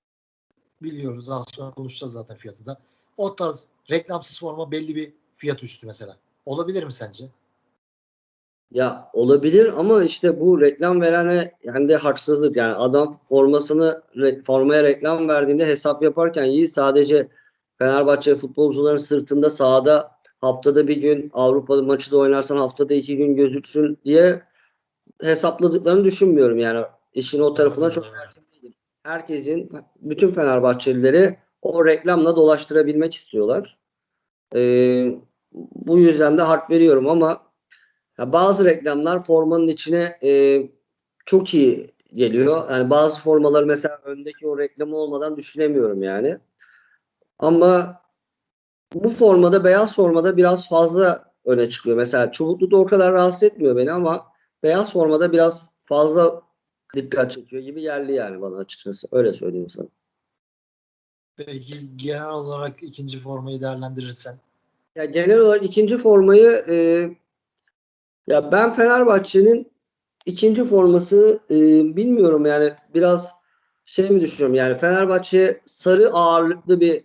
biliyoruz. 0.81 1.29
Az 1.29 1.45
sonra 1.53 1.71
konuşacağız 1.71 2.13
zaten 2.13 2.37
fiyatı 2.37 2.65
da. 2.65 2.77
O 3.17 3.35
tarz 3.35 3.67
reklamsız 3.89 4.39
forma 4.39 4.71
belli 4.71 4.95
bir 4.95 5.13
fiyat 5.35 5.63
üstü 5.63 5.87
mesela. 5.87 6.17
Olabilir 6.45 6.83
mi 6.83 6.93
sence? 6.93 7.29
Ya 8.71 9.09
olabilir 9.13 9.73
ama 9.77 10.03
işte 10.03 10.39
bu 10.39 10.61
reklam 10.61 11.01
verene 11.01 11.51
yani 11.63 11.89
de 11.89 11.95
haksızlık 11.95 12.55
yani 12.55 12.75
adam 12.75 13.17
formasını 13.29 14.01
formaya 14.45 14.83
reklam 14.83 15.27
verdiğinde 15.27 15.65
hesap 15.65 16.03
yaparken 16.03 16.43
iyi 16.43 16.67
sadece 16.67 17.27
Fenerbahçe 17.77 18.35
futbolcuların 18.35 18.97
sırtında 18.97 19.49
sahada 19.49 20.11
haftada 20.41 20.87
bir 20.87 20.97
gün 20.97 21.29
Avrupa 21.33 21.81
maçı 21.81 22.11
da 22.11 22.17
oynarsan 22.17 22.57
haftada 22.57 22.93
iki 22.93 23.17
gün 23.17 23.35
gözüksün 23.35 23.97
diye 24.05 24.41
hesapladıklarını 25.21 26.03
düşünmüyorum 26.03 26.59
yani 26.59 26.85
işin 27.13 27.39
o 27.39 27.53
tarafına 27.53 27.89
çok. 27.91 28.05
Herkesin 29.03 29.69
bütün 30.01 30.31
Fenerbahçelileri 30.31 31.37
o 31.61 31.85
reklamla 31.85 32.35
dolaştırabilmek 32.35 33.13
istiyorlar. 33.13 33.77
Ee, 34.55 35.15
bu 35.75 35.99
yüzden 35.99 36.37
de 36.37 36.41
hak 36.41 36.69
veriyorum 36.69 37.09
ama 37.09 37.50
ya 38.17 38.33
bazı 38.33 38.65
reklamlar 38.65 39.23
formanın 39.23 39.67
içine 39.67 40.17
e, 40.23 40.61
çok 41.25 41.53
iyi 41.53 41.91
geliyor. 42.15 42.71
Yani 42.71 42.89
bazı 42.89 43.21
formaları 43.21 43.65
mesela 43.65 44.01
öndeki 44.03 44.47
o 44.47 44.57
reklamı 44.57 44.95
olmadan 44.97 45.37
düşünemiyorum 45.37 46.03
yani. 46.03 46.37
Ama 47.39 48.01
bu 48.93 49.09
formada 49.09 49.63
beyaz 49.63 49.95
formada 49.95 50.37
biraz 50.37 50.69
fazla 50.69 51.31
öne 51.45 51.69
çıkıyor. 51.69 51.97
Mesela 51.97 52.31
çubuklu 52.31 52.71
da 52.71 52.77
o 52.77 52.85
kadar 52.85 53.13
rahatsız 53.13 53.43
etmiyor 53.43 53.75
beni 53.75 53.91
ama 53.91 54.25
beyaz 54.63 54.93
formada 54.93 55.31
biraz 55.31 55.69
fazla 55.79 56.41
dikkat 56.95 57.31
çekiyor 57.31 57.63
gibi 57.63 57.81
geldi 57.81 58.11
yani 58.11 58.41
bana 58.41 58.57
açıkçası. 58.57 59.07
Öyle 59.11 59.33
söyleyeyim 59.33 59.69
sana. 59.69 59.87
Peki 61.35 61.97
genel 61.97 62.29
olarak 62.29 62.83
ikinci 62.83 63.19
formayı 63.19 63.61
değerlendirirsen. 63.61 64.37
Ya 64.95 65.05
genel 65.05 65.39
olarak 65.39 65.63
ikinci 65.63 65.97
formayı 65.97 66.63
e, 66.69 67.09
ya 68.27 68.51
ben 68.51 68.73
Fenerbahçe'nin 68.73 69.71
ikinci 70.25 70.65
forması 70.65 71.39
e, 71.49 71.55
bilmiyorum 71.95 72.45
yani 72.45 72.73
biraz 72.93 73.31
şey 73.85 74.09
mi 74.09 74.21
düşünüyorum 74.21 74.55
yani 74.55 74.77
Fenerbahçe 74.77 75.61
sarı 75.65 76.09
ağırlıklı 76.09 76.79
bir 76.79 77.01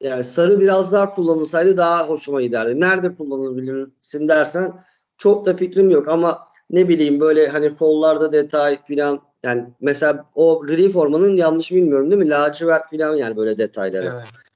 yani 0.00 0.24
sarı 0.24 0.60
biraz 0.60 0.92
daha 0.92 1.10
kullanılsaydı 1.10 1.76
daha 1.76 2.08
hoşuma 2.08 2.42
giderdi. 2.42 2.80
Nerede 2.80 3.14
kullanılabilirsin 3.14 4.28
dersen 4.28 4.84
çok 5.18 5.46
da 5.46 5.54
fikrim 5.54 5.90
yok 5.90 6.08
ama 6.08 6.38
ne 6.70 6.88
bileyim 6.88 7.20
böyle 7.20 7.48
hani 7.48 7.76
kollarda 7.76 8.32
detay 8.32 8.84
filan 8.84 9.20
yani 9.42 9.66
mesela 9.80 10.30
o 10.34 10.60
gri 10.60 10.88
formanın 10.88 11.36
yanlış 11.36 11.72
bilmiyorum 11.72 12.10
değil 12.10 12.22
mi? 12.22 12.30
Lacivert 12.30 12.90
filan 12.90 13.14
yani 13.14 13.36
böyle 13.36 13.58
detayları. 13.58 14.12
Evet. 14.14 14.50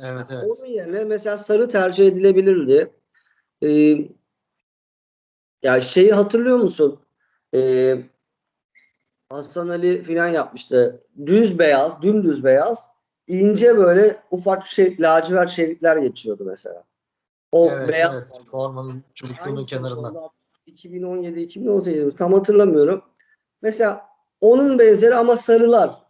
Evet 0.00 0.26
evet. 0.32 0.44
Onun 0.44 0.68
yerine 0.70 1.04
mesela 1.04 1.38
sarı 1.38 1.68
tercih 1.68 2.06
edilebilirdi. 2.06 2.92
Ee, 3.62 3.98
ya 5.62 5.80
şeyi 5.80 6.12
hatırlıyor 6.12 6.58
musun? 6.58 7.00
Ee, 7.54 8.02
Hasan 9.30 9.68
Ali 9.68 10.02
filan 10.02 10.28
yapmıştı. 10.28 11.04
Düz 11.26 11.58
beyaz, 11.58 12.02
dümdüz 12.02 12.44
beyaz, 12.44 12.90
ince 13.26 13.76
böyle 13.76 14.16
ufak 14.30 14.66
şey, 14.66 14.96
lacivert 15.00 15.50
şeritler 15.50 15.96
geçiyordu 15.96 16.44
mesela. 16.46 16.84
O 17.52 17.70
Evet, 17.70 17.88
beyaz 17.88 18.14
evet. 18.14 18.46
Formanın 18.50 19.04
çubukluğunun 19.14 19.66
kenarından. 19.66 20.08
sezonda? 20.08 20.30
2017 20.66 21.40
2018 21.40 22.04
mi? 22.04 22.14
tam 22.14 22.32
hatırlamıyorum. 22.32 23.02
Mesela 23.62 24.06
onun 24.40 24.78
benzeri 24.78 25.14
ama 25.14 25.36
sarılar. 25.36 26.02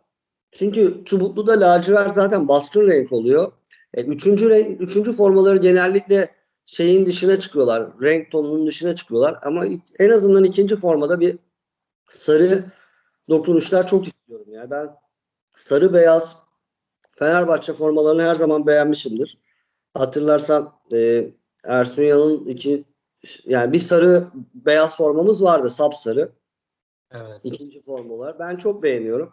Çünkü 0.51 1.03
çubukluda 1.05 1.61
lacivert 1.61 2.15
zaten 2.15 2.49
baskın 2.49 2.87
renk 2.87 3.13
oluyor. 3.13 3.53
E, 3.95 4.03
üçüncü 4.03 4.51
renk, 4.51 4.81
üçüncü 4.81 5.13
formaları 5.13 5.57
genellikle 5.57 6.29
şeyin 6.69 7.07
dışına 7.07 7.41
çıkıyorlar. 7.41 8.01
Renk 8.01 8.31
tonunun 8.31 8.67
dışına 8.67 8.95
çıkıyorlar. 8.95 9.39
Ama 9.43 9.65
en 9.99 10.11
azından 10.11 10.45
ikinci 10.45 10.77
formada 10.77 11.21
bir 11.21 11.39
sarı 12.07 12.65
dokunuşlar 13.29 13.87
çok 13.87 14.07
istiyorum. 14.07 14.47
Yani 14.49 14.71
ben 14.71 14.97
sarı 15.55 15.93
beyaz 15.93 16.37
Fenerbahçe 17.19 17.73
formalarını 17.73 18.23
her 18.23 18.37
zaman 18.37 18.67
beğenmişimdir. 18.67 19.39
Hatırlarsan 19.95 20.73
e, 20.95 21.31
Ersun 21.65 22.03
Yanal'ın 22.03 22.47
iki 22.47 22.85
yani 23.45 23.73
bir 23.73 23.79
sarı 23.79 24.29
beyaz 24.55 24.97
formamız 24.97 25.43
vardı 25.43 25.71
sapsarı. 25.71 26.33
Evet. 27.11 27.41
İkinci 27.45 27.83
formalar. 27.83 28.39
Ben 28.39 28.57
çok 28.57 28.83
beğeniyorum. 28.83 29.33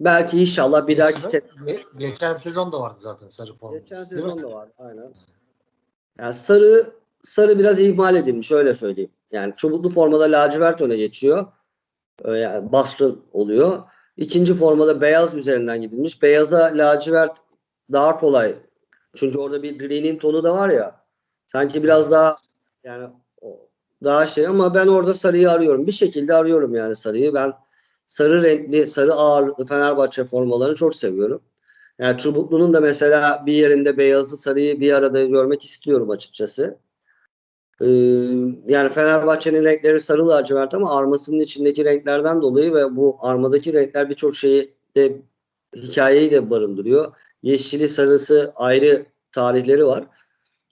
Belki 0.00 0.40
inşallah 0.40 0.86
bir 0.86 0.98
dahaki 0.98 1.20
ge- 1.20 1.98
geçen 1.98 2.34
sezon 2.34 2.72
da 2.72 2.80
vardı 2.80 2.98
zaten 2.98 3.28
sarı 3.28 3.54
forma. 3.54 3.78
geçen 3.78 4.04
sezon 4.04 4.42
da 4.42 4.52
var. 4.52 4.68
Aynen. 4.78 5.12
Yani 6.18 6.34
sarı 6.34 6.86
sarı 7.22 7.58
biraz 7.58 7.80
ihmal 7.80 8.16
edilmiş 8.16 8.52
öyle 8.52 8.74
söyleyeyim. 8.74 9.10
Yani 9.32 9.54
çubuklu 9.56 9.88
formada 9.88 10.24
lacivert 10.24 10.80
öne 10.80 10.96
geçiyor. 10.96 11.46
Ee, 12.24 12.30
Yani 12.30 12.72
baskın 12.72 13.22
oluyor. 13.32 13.82
İkinci 14.16 14.54
formada 14.54 15.00
beyaz 15.00 15.36
üzerinden 15.36 15.80
gidilmiş. 15.80 16.22
Beyaza 16.22 16.70
lacivert 16.74 17.38
daha 17.92 18.16
kolay. 18.16 18.54
Çünkü 19.16 19.38
orada 19.38 19.62
bir 19.62 19.78
gri'nin 19.78 20.18
tonu 20.18 20.44
da 20.44 20.52
var 20.52 20.70
ya. 20.70 21.04
Sanki 21.46 21.82
biraz 21.82 22.10
daha 22.10 22.36
yani 22.84 23.08
daha 24.04 24.26
şey 24.26 24.46
ama 24.46 24.74
ben 24.74 24.86
orada 24.86 25.14
sarıyı 25.14 25.50
arıyorum. 25.50 25.86
Bir 25.86 25.92
şekilde 25.92 26.34
arıyorum 26.34 26.74
yani 26.74 26.96
sarıyı. 26.96 27.34
Ben 27.34 27.52
sarı 28.06 28.42
renkli, 28.42 28.86
sarı 28.86 29.14
ağırlıklı 29.14 29.64
Fenerbahçe 29.64 30.24
formalarını 30.24 30.74
çok 30.74 30.94
seviyorum. 30.94 31.42
Yani 31.98 32.18
Çubuklu'nun 32.18 32.74
da 32.74 32.80
mesela 32.80 33.42
bir 33.46 33.52
yerinde 33.52 33.96
beyazı 33.96 34.36
sarıyı 34.36 34.80
bir 34.80 34.92
arada 34.92 35.24
görmek 35.24 35.64
istiyorum 35.64 36.10
açıkçası. 36.10 36.78
Ee, 37.80 37.86
yani 38.66 38.88
Fenerbahçe'nin 38.92 39.64
renkleri 39.64 40.00
sarı 40.00 40.28
lacivert 40.28 40.74
ama 40.74 40.96
armasının 40.96 41.40
içindeki 41.40 41.84
renklerden 41.84 42.42
dolayı 42.42 42.74
ve 42.74 42.96
bu 42.96 43.16
armadaki 43.20 43.72
renkler 43.72 44.10
birçok 44.10 44.36
şeyi 44.36 44.74
de 44.96 45.22
hikayeyi 45.76 46.30
de 46.30 46.50
barındırıyor. 46.50 47.12
Yeşili 47.42 47.88
sarısı 47.88 48.52
ayrı 48.56 49.06
tarihleri 49.32 49.86
var. 49.86 50.06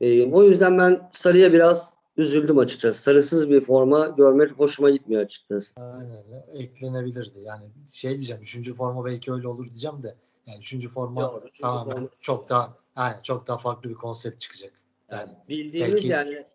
E, 0.01 0.33
o 0.33 0.43
yüzden 0.43 0.79
ben 0.79 1.09
sarıya 1.13 1.53
biraz 1.53 1.97
üzüldüm 2.17 2.59
açıkçası. 2.59 3.03
Sarısız 3.03 3.51
bir 3.51 3.65
forma 3.65 4.07
görmek 4.07 4.51
hoşuma 4.51 4.91
gitmiyor 4.91 5.23
açıkçası. 5.23 5.75
Aynen 5.77 6.17
öyle. 6.27 6.65
Eklenebilirdi. 6.65 7.39
Yani 7.41 7.65
şey 7.93 8.11
diyeceğim. 8.11 8.43
Üçüncü 8.43 8.75
forma 8.75 9.05
belki 9.05 9.33
öyle 9.33 9.49
olur 9.49 9.65
diyeceğim 9.65 10.03
de. 10.03 10.15
Yani 10.47 10.59
üçüncü 10.59 10.89
forma 10.89 11.21
Yok, 11.21 11.43
üçüncü 11.45 11.63
tamamen 11.63 11.95
forma- 11.97 12.09
çok 12.21 12.49
daha 12.49 12.75
aynen, 12.97 13.23
çok 13.23 13.47
daha 13.47 13.59
farklı 13.59 13.91
bir 13.91 13.95
konsept 13.95 14.41
çıkacak. 14.41 14.73
Yani 15.11 15.31
Bildiğimiz 15.49 15.93
Belki- 15.93 16.09
yani 16.09 16.47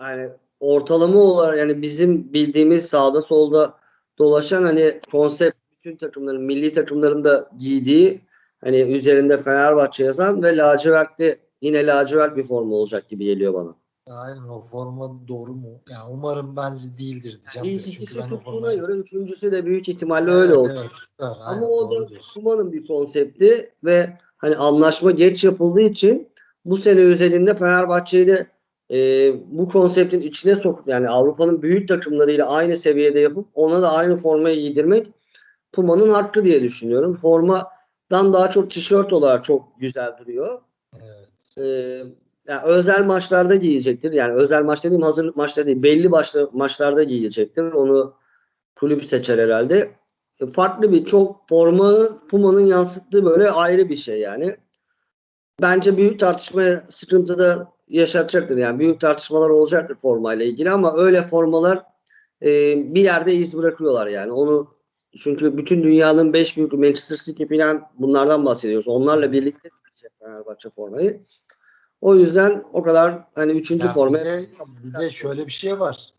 yani 0.00 0.30
ortalama 0.60 1.18
olarak 1.18 1.58
yani 1.58 1.82
bizim 1.82 2.32
bildiğimiz 2.32 2.86
sağda 2.86 3.22
solda 3.22 3.74
dolaşan 4.18 4.62
hani 4.62 5.00
konsept 5.10 5.56
bütün 5.72 5.96
takımların 5.96 6.42
milli 6.42 6.72
takımların 6.72 7.24
da 7.24 7.50
giydiği 7.58 8.20
hani 8.60 8.80
üzerinde 8.80 9.38
Fenerbahçe 9.38 10.04
yazan 10.04 10.42
ve 10.42 10.56
lacivertli 10.56 11.38
yine 11.60 11.86
lacivert 11.86 12.36
bir 12.36 12.42
forma 12.42 12.74
olacak 12.74 13.08
gibi 13.08 13.24
geliyor 13.24 13.54
bana. 13.54 13.74
Aynen 14.10 14.48
o 14.48 14.60
forma 14.62 15.28
doğru 15.28 15.52
mu? 15.54 15.80
Yani 15.90 16.10
umarım 16.12 16.56
bence 16.56 16.98
değildir 16.98 17.40
diyeceğim. 17.44 17.66
de. 17.66 17.70
İlk 17.72 17.84
Çünkü 17.84 17.96
ikisi 17.96 18.18
ben 18.18 18.22
o 18.26 18.28
tuttuğuna 18.28 18.54
formayı- 18.54 18.78
göre 18.80 18.92
üçüncüsü 18.92 19.52
de 19.52 19.66
büyük 19.66 19.88
ihtimalle 19.88 20.30
öyle 20.30 20.46
Evet, 20.52 20.56
olacak. 20.56 20.76
Evet, 20.80 20.90
tutar. 20.90 21.36
Aynen, 21.44 21.62
Ama 21.62 21.66
o 21.68 21.90
da. 21.90 22.06
Kuma'nın 22.34 22.72
bir 22.72 22.86
konsepti 22.86 23.72
ve 23.84 24.18
hani 24.36 24.56
anlaşma 24.56 25.10
geç 25.10 25.44
yapıldığı 25.44 25.80
için 25.80 26.28
bu 26.64 26.76
sene 26.76 27.00
özelinde 27.00 27.54
Fenerbahçe'yi 27.54 28.26
de 28.26 28.46
e, 28.90 28.98
bu 29.58 29.68
konseptin 29.68 30.20
içine 30.20 30.56
sokup 30.56 30.88
yani 30.88 31.08
Avrupa'nın 31.08 31.62
büyük 31.62 31.88
takımlarıyla 31.88 32.48
aynı 32.48 32.76
seviyede 32.76 33.20
yapıp 33.20 33.46
ona 33.54 33.82
da 33.82 33.92
aynı 33.92 34.16
formayı 34.16 34.60
giydirmek 34.60 35.06
Puma'nın 35.72 36.08
hakkı 36.10 36.44
diye 36.44 36.62
düşünüyorum. 36.62 37.14
Formadan 37.14 38.32
daha 38.32 38.50
çok 38.50 38.70
tişört 38.70 39.12
olarak 39.12 39.44
çok 39.44 39.80
güzel 39.80 40.18
duruyor. 40.18 40.60
Evet. 40.94 41.58
Ee, 41.58 42.02
yani 42.48 42.62
özel 42.64 43.04
maçlarda 43.04 43.54
giyecektir. 43.54 44.12
Yani 44.12 44.34
özel 44.34 44.62
maç 44.62 44.84
dediğim 44.84 45.02
hazırlık 45.02 45.36
maçları 45.36 45.66
değil. 45.66 45.82
Belli 45.82 46.12
başlı 46.12 46.50
maçlarda 46.52 47.02
giyecektir. 47.02 47.62
Onu 47.62 48.14
kulüp 48.76 49.04
seçer 49.04 49.38
herhalde. 49.38 49.90
E, 50.40 50.46
Farklı 50.46 50.92
bir 50.92 51.04
çok 51.04 51.48
formanın 51.48 52.18
Puma'nın 52.28 52.66
yansıttığı 52.66 53.24
böyle 53.24 53.50
ayrı 53.50 53.88
bir 53.88 53.96
şey 53.96 54.20
yani. 54.20 54.56
Bence 55.62 55.96
büyük 55.96 56.20
tartışma 56.20 56.62
sıkıntı 56.88 57.38
da 57.38 57.72
yaşatacaktır. 57.88 58.56
Yani 58.56 58.78
büyük 58.78 59.00
tartışmalar 59.00 59.48
olacaktır 59.48 59.94
formayla 59.94 60.44
ilgili 60.44 60.70
ama 60.70 60.96
öyle 60.96 61.26
formalar 61.26 61.82
e, 62.42 62.48
bir 62.94 63.02
yerde 63.02 63.34
iz 63.34 63.58
bırakıyorlar 63.58 64.06
yani. 64.06 64.32
Onu 64.32 64.76
çünkü 65.18 65.56
bütün 65.56 65.82
dünyanın 65.82 66.32
5 66.32 66.56
büyük 66.56 66.72
Manchester 66.72 67.16
City 67.16 67.44
falan 67.44 67.82
bunlardan 67.98 68.44
bahsediyoruz. 68.44 68.88
Onlarla 68.88 69.32
birlikte 69.32 69.70
Fenerbahçe 70.26 70.70
formayı. 70.70 71.20
O 72.06 72.14
yüzden 72.14 72.64
o 72.72 72.82
kadar 72.82 73.24
hani 73.34 73.52
üçüncü 73.52 73.86
Ya 73.86 73.92
forma 73.92 74.18
bir 74.18 74.24
de, 74.24 74.48
bir 74.84 75.00
de 75.00 75.10
şöyle 75.10 75.46
bir 75.46 75.52
şey 75.52 75.80
var. 75.80 76.12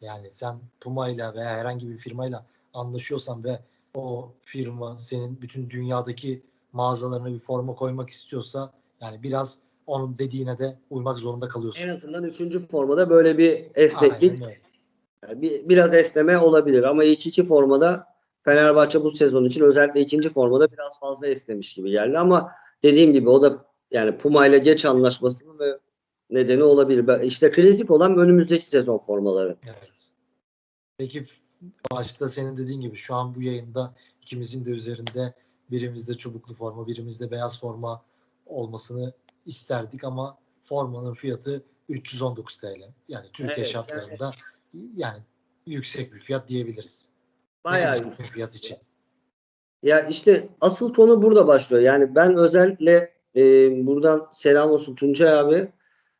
Yani 0.00 0.30
sen 0.30 0.58
Puma'yla 0.80 1.34
veya 1.34 1.50
herhangi 1.50 1.88
bir 1.88 1.96
firmayla 1.96 2.46
anlaşıyorsan 2.74 3.44
ve 3.44 3.58
o 3.94 4.32
firma 4.40 4.96
senin 4.96 5.42
bütün 5.42 5.70
dünyadaki 5.70 6.42
mağazalarına 6.72 7.34
bir 7.34 7.38
forma 7.38 7.74
koymak 7.74 8.10
istiyorsa 8.10 8.72
yani 9.00 9.22
biraz 9.22 9.58
onun 9.86 10.18
dediğine 10.18 10.58
de 10.58 10.78
uymak 10.90 11.18
zorunda 11.18 11.48
kalıyorsun. 11.48 11.88
en 11.88 11.94
azından 11.94 12.24
üçüncü 12.24 12.58
formada 12.58 13.10
böyle 13.10 13.38
bir 13.38 13.64
esneklik. 13.74 14.40
Yani 15.22 15.42
bir, 15.42 15.68
biraz 15.68 15.94
esneme 15.94 16.38
olabilir 16.38 16.82
ama 16.82 17.04
ilk 17.04 17.26
iki 17.26 17.44
formada 17.44 18.06
Fenerbahçe 18.42 19.04
bu 19.04 19.10
sezon 19.10 19.44
için 19.44 19.64
özellikle 19.64 20.00
ikinci 20.00 20.28
formada 20.28 20.72
biraz 20.72 21.00
fazla 21.00 21.26
esnemiş 21.26 21.74
gibi 21.74 21.90
geldi 21.90 22.18
ama 22.18 22.52
dediğim 22.82 23.12
gibi 23.12 23.30
o 23.30 23.42
da 23.42 23.69
yani 23.90 24.18
Puma 24.18 24.46
ile 24.46 24.58
geç 24.58 24.84
anlaşmasının 24.84 25.58
ve 25.58 25.78
nedeni 26.30 26.62
olabilir. 26.62 27.20
İşte 27.20 27.50
kritik 27.50 27.90
olan 27.90 28.18
önümüzdeki 28.18 28.66
sezon 28.66 28.98
formaları. 28.98 29.56
Evet. 29.64 30.10
Peki 30.98 31.24
başta 31.92 32.28
senin 32.28 32.56
dediğin 32.56 32.80
gibi 32.80 32.96
şu 32.96 33.14
an 33.14 33.34
bu 33.34 33.42
yayında 33.42 33.94
ikimizin 34.22 34.64
de 34.64 34.70
üzerinde 34.70 35.34
birimizde 35.70 36.14
çubuklu 36.14 36.54
forma, 36.54 36.86
birimizde 36.86 37.30
beyaz 37.30 37.60
forma 37.60 38.02
olmasını 38.46 39.12
isterdik 39.46 40.04
ama 40.04 40.38
formanın 40.62 41.14
fiyatı 41.14 41.62
319 41.88 42.56
TL. 42.56 42.66
Yani 43.08 43.26
Türkiye 43.32 43.56
Evet, 43.56 43.68
şartlarında 43.68 44.32
yani 44.96 45.18
yüksek 45.66 46.14
bir 46.14 46.20
fiyat 46.20 46.48
diyebiliriz. 46.48 47.06
Bayağı 47.64 47.94
yüksek. 47.94 48.12
uygun 48.12 48.32
fiyat 48.32 48.54
için. 48.54 48.78
Ya 49.82 50.00
işte 50.00 50.48
asıl 50.60 50.94
konu 50.94 51.22
burada 51.22 51.46
başlıyor. 51.46 51.82
Yani 51.82 52.14
ben 52.14 52.36
özellikle 52.36 53.09
e, 53.36 53.42
buradan 53.86 54.28
selam 54.32 54.70
olsun 54.70 54.94
Tuncay 54.94 55.38
abi 55.38 55.68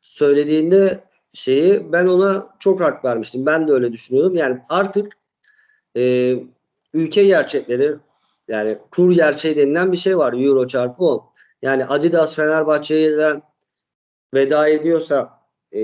söylediğinde 0.01 1.01
şeyi 1.35 1.93
ben 1.93 2.07
ona 2.07 2.47
çok 2.59 2.81
hak 2.81 3.05
vermiştim. 3.05 3.47
Ben 3.47 3.69
de 3.69 3.73
öyle 3.73 3.93
düşünüyordum. 3.93 4.37
Yani 4.37 4.61
artık 4.69 5.13
e, 5.97 6.35
ülke 6.95 7.25
gerçekleri 7.25 7.97
yani 8.49 8.79
kur 8.91 9.13
gerçeği 9.13 9.57
denilen 9.57 9.93
bir 9.93 9.97
şey 9.97 10.19
var. 10.19 10.33
Euro 10.33 10.67
çarpı 10.67 11.05
10. 11.05 11.31
Yani 11.63 11.85
Adidas 11.85 12.35
Fenerbahçe'den 12.35 13.43
veda 14.35 14.69
ediyorsa 14.69 15.41
e, 15.73 15.81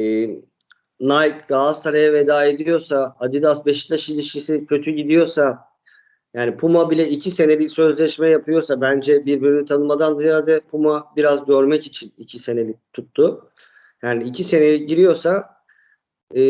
Nike 1.00 1.44
Galatasaray'a 1.48 2.12
veda 2.12 2.44
ediyorsa 2.44 3.16
Adidas 3.20 3.66
Beşiktaş 3.66 4.08
ilişkisi 4.08 4.66
kötü 4.66 4.90
gidiyorsa 4.90 5.68
yani 6.36 6.56
Puma 6.56 6.90
bile 6.90 7.08
iki 7.08 7.30
senelik 7.30 7.72
sözleşme 7.72 8.28
yapıyorsa 8.28 8.80
bence 8.80 9.26
birbirini 9.26 9.64
tanımadan 9.64 10.16
ziyade 10.16 10.60
Puma 10.60 11.12
biraz 11.16 11.46
görmek 11.46 11.86
için 11.86 12.12
iki 12.18 12.38
senelik 12.38 12.76
tuttu. 12.92 13.50
Yani 14.02 14.24
iki 14.24 14.44
senelik 14.44 14.88
giriyorsa 14.88 15.56
e, 16.34 16.40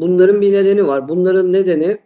bunların 0.00 0.40
bir 0.40 0.52
nedeni 0.52 0.86
var. 0.86 1.08
Bunların 1.08 1.52
nedeni 1.52 1.98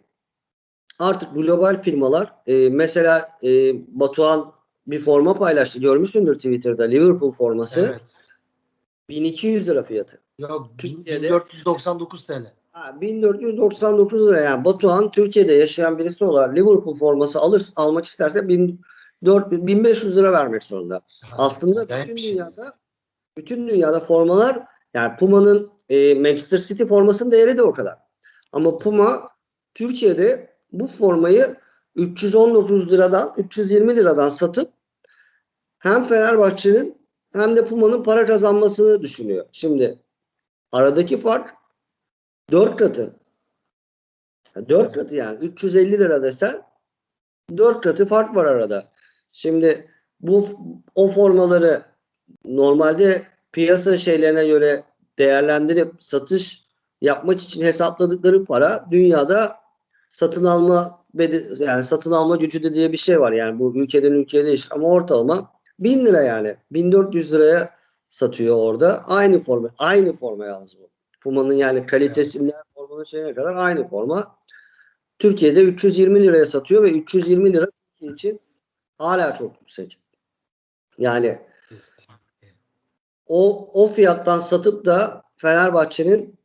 artık 0.99 1.35
global 1.35 1.83
firmalar 1.83 2.33
e, 2.47 2.69
mesela 2.69 3.29
e, 3.43 3.73
Batuhan 4.01 4.53
bir 4.87 5.01
forma 5.01 5.35
paylaştı. 5.39 5.81
Görmüşsündür 5.81 6.35
Twitter'da 6.35 6.85
Liverpool 6.85 7.33
forması. 7.33 7.81
Evet. 7.81 8.19
1200 9.09 9.69
lira 9.69 9.83
fiyatı. 9.83 10.21
Yok 10.39 10.71
Türkiye'de- 10.79 11.23
1499 11.23 12.27
TL. 12.27 12.53
Ha, 12.77 13.01
1499 13.01 14.29
lira 14.29 14.41
yani 14.41 14.65
Batuhan 14.65 15.11
Türkiye'de 15.11 15.53
yaşayan 15.53 15.99
birisi 15.99 16.25
olarak 16.25 16.57
Liverpool 16.57 16.95
forması 16.95 17.41
alır 17.41 17.69
almak 17.77 18.05
isterse 18.05 18.49
1400 18.49 19.67
1500 19.67 20.17
lira 20.17 20.33
vermek 20.33 20.65
zorunda. 20.65 21.01
Aslında 21.39 21.81
Acayip 21.81 22.09
bütün 22.09 22.17
şey. 22.17 22.33
dünyada 22.33 22.79
bütün 23.37 23.69
dünyada 23.69 24.01
formalar 24.01 24.63
yani 24.95 25.17
Puma'nın 25.17 25.71
e, 25.89 26.15
Manchester 26.15 26.59
City 26.59 26.85
formasının 26.85 27.33
değeri 27.33 27.59
de 27.59 27.63
o 27.63 27.73
kadar. 27.73 27.99
Ama 28.53 28.79
Puma 28.79 29.23
Türkiye'de 29.75 30.57
bu 30.73 30.87
formayı 30.87 31.57
319 31.95 32.93
liradan 32.93 33.35
320 33.37 33.97
liradan 33.97 34.29
satıp 34.29 34.73
hem 35.79 36.05
Fenerbahçe'nin 36.05 36.99
hem 37.33 37.57
de 37.57 37.65
Puma'nın 37.65 38.03
para 38.03 38.27
kazanmasını 38.27 39.03
düşünüyor. 39.03 39.47
Şimdi 39.53 39.99
aradaki 40.73 41.19
fark 41.19 41.56
4 42.51 42.77
katı. 42.77 43.17
4 44.69 44.93
katı 44.93 45.15
yani 45.15 45.45
350 45.45 45.93
lira 45.93 46.23
desen 46.23 46.63
4 47.57 47.81
katı 47.81 48.07
fark 48.07 48.37
var 48.37 48.45
arada. 48.45 48.85
Şimdi 49.33 49.91
bu 50.21 50.49
o 50.95 51.09
formaları 51.09 51.83
normalde 52.45 53.23
piyasa 53.53 53.97
şeylerine 53.97 54.47
göre 54.47 54.83
değerlendirip 55.19 55.93
satış 55.99 56.67
yapmak 57.01 57.41
için 57.41 57.63
hesapladıkları 57.63 58.45
para 58.45 58.87
dünyada 58.91 59.57
satın 60.09 60.45
alma 60.45 61.05
yani 61.59 61.85
satın 61.85 62.13
alma 62.13 62.37
gücü 62.37 62.63
de 62.63 62.75
diye 62.75 62.93
bir 62.93 62.97
şey 62.97 63.21
var 63.21 63.33
yani 63.33 63.59
bu 63.59 63.77
ülkeden 63.77 64.13
ülkeye 64.13 64.47
değişir 64.47 64.69
ama 64.71 64.89
ortalama 64.89 65.51
1000 65.79 66.07
lira 66.07 66.23
yani 66.23 66.57
1400 66.73 67.33
liraya 67.33 67.71
satıyor 68.11 68.57
orada 68.57 69.05
aynı 69.07 69.39
forma 69.39 69.71
aynı 69.79 70.17
forma 70.17 70.47
yalnız 70.47 70.79
bu. 70.79 70.96
Puma'nın 71.27 71.55
yani 71.55 71.87
kalitesinden 71.87 72.63
formanın 72.75 73.05
şeyine 73.05 73.35
kadar 73.35 73.55
aynı 73.55 73.89
forma. 73.89 74.37
Türkiye'de 75.19 75.63
320 75.63 76.23
liraya 76.23 76.47
satıyor 76.47 76.83
ve 76.83 76.93
320 76.93 77.53
lira 77.53 77.67
Türkiye 77.91 78.13
için 78.13 78.41
hala 78.99 79.35
çok 79.35 79.61
yüksek. 79.61 79.99
Yani 80.99 81.39
o 83.27 83.71
o 83.73 83.89
fiyattan 83.89 84.39
satıp 84.39 84.85
da 84.85 85.23
Fenerbahçe'nin 85.37 86.39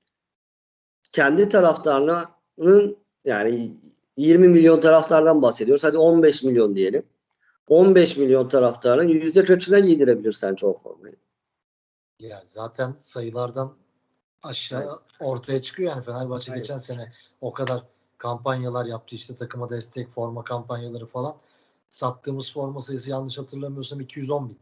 kendi 1.11 1.49
taraftarının 1.49 2.97
yani 3.25 3.77
20 4.17 4.47
milyon 4.47 4.81
taraftardan 4.81 5.41
bahsediyoruz. 5.41 5.83
Hadi 5.83 5.97
15 5.97 6.43
milyon 6.43 6.75
diyelim. 6.75 7.03
15 7.67 8.17
milyon 8.17 8.49
taraftarın 8.49 9.07
yüzde 9.07 9.45
kaçına 9.45 9.79
giydirebilir 9.79 10.31
sence 10.31 10.65
o 10.65 10.73
formayı? 10.73 11.15
Ya 12.19 12.41
zaten 12.45 12.95
sayılardan 12.99 13.81
aşağı 14.43 14.99
ortaya 15.19 15.62
çıkıyor 15.62 15.89
yani 15.91 16.04
Fenerbahçe 16.04 16.51
Aynen. 16.51 16.62
geçen 16.63 16.77
sene 16.77 17.12
o 17.41 17.54
kadar 17.54 17.84
kampanyalar 18.17 18.86
yaptı 18.86 19.15
işte 19.15 19.36
takıma 19.36 19.69
destek 19.69 20.10
forma 20.10 20.43
kampanyaları 20.43 21.06
falan. 21.06 21.36
Sattığımız 21.89 22.54
forma 22.54 22.82
sayısı 22.82 23.10
yanlış 23.10 23.38
hatırlamıyorsam 23.38 23.99
210 23.99 24.49
bin. 24.49 24.58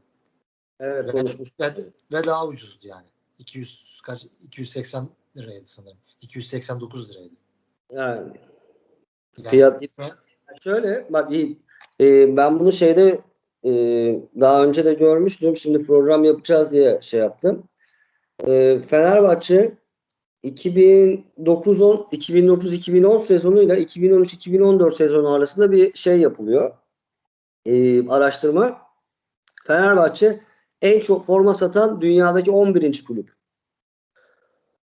Evet 0.79 1.15
Ve, 1.15 1.23
ve, 1.59 1.85
ve 2.11 2.23
daha 2.23 2.47
ucuzdu 2.47 2.87
yani. 2.87 3.05
200 3.39 4.01
kaç 4.03 4.25
280 4.43 5.09
liraydı 5.37 5.65
sanırım. 5.65 5.97
289 6.21 7.09
liraydı. 7.09 7.33
Yani 7.91 8.33
Yani 9.37 9.47
Fiyat- 9.49 9.81
ve- 9.99 10.11
Şöyle 10.63 11.07
bak 11.09 11.31
iyi. 11.31 11.59
Ee, 12.01 12.37
ben 12.37 12.59
bunu 12.59 12.71
şeyde 12.71 13.21
e, 13.65 13.71
daha 14.39 14.63
önce 14.65 14.85
de 14.85 14.93
görmüştüm. 14.93 15.57
Şimdi 15.57 15.85
program 15.85 16.23
yapacağız 16.23 16.71
diye 16.71 16.99
şey 17.01 17.19
yaptım. 17.19 17.63
Ee, 18.47 18.79
Fenerbahçe 18.79 19.77
2009 20.43 21.81
10 21.81 22.07
2009 22.11 22.73
2010 22.73 23.21
sezonuyla 23.21 23.75
2013 23.75 24.33
2014 24.33 24.93
sezonu 24.93 25.33
arasında 25.33 25.71
bir 25.71 25.93
şey 25.93 26.19
yapılıyor. 26.19 26.71
Ee, 27.65 28.09
araştırma. 28.09 28.81
Fenerbahçe 29.67 30.39
en 30.81 30.99
çok 30.99 31.25
forma 31.25 31.53
satan 31.53 32.01
dünyadaki 32.01 32.51
11. 32.51 33.03
kulüp. 33.05 33.33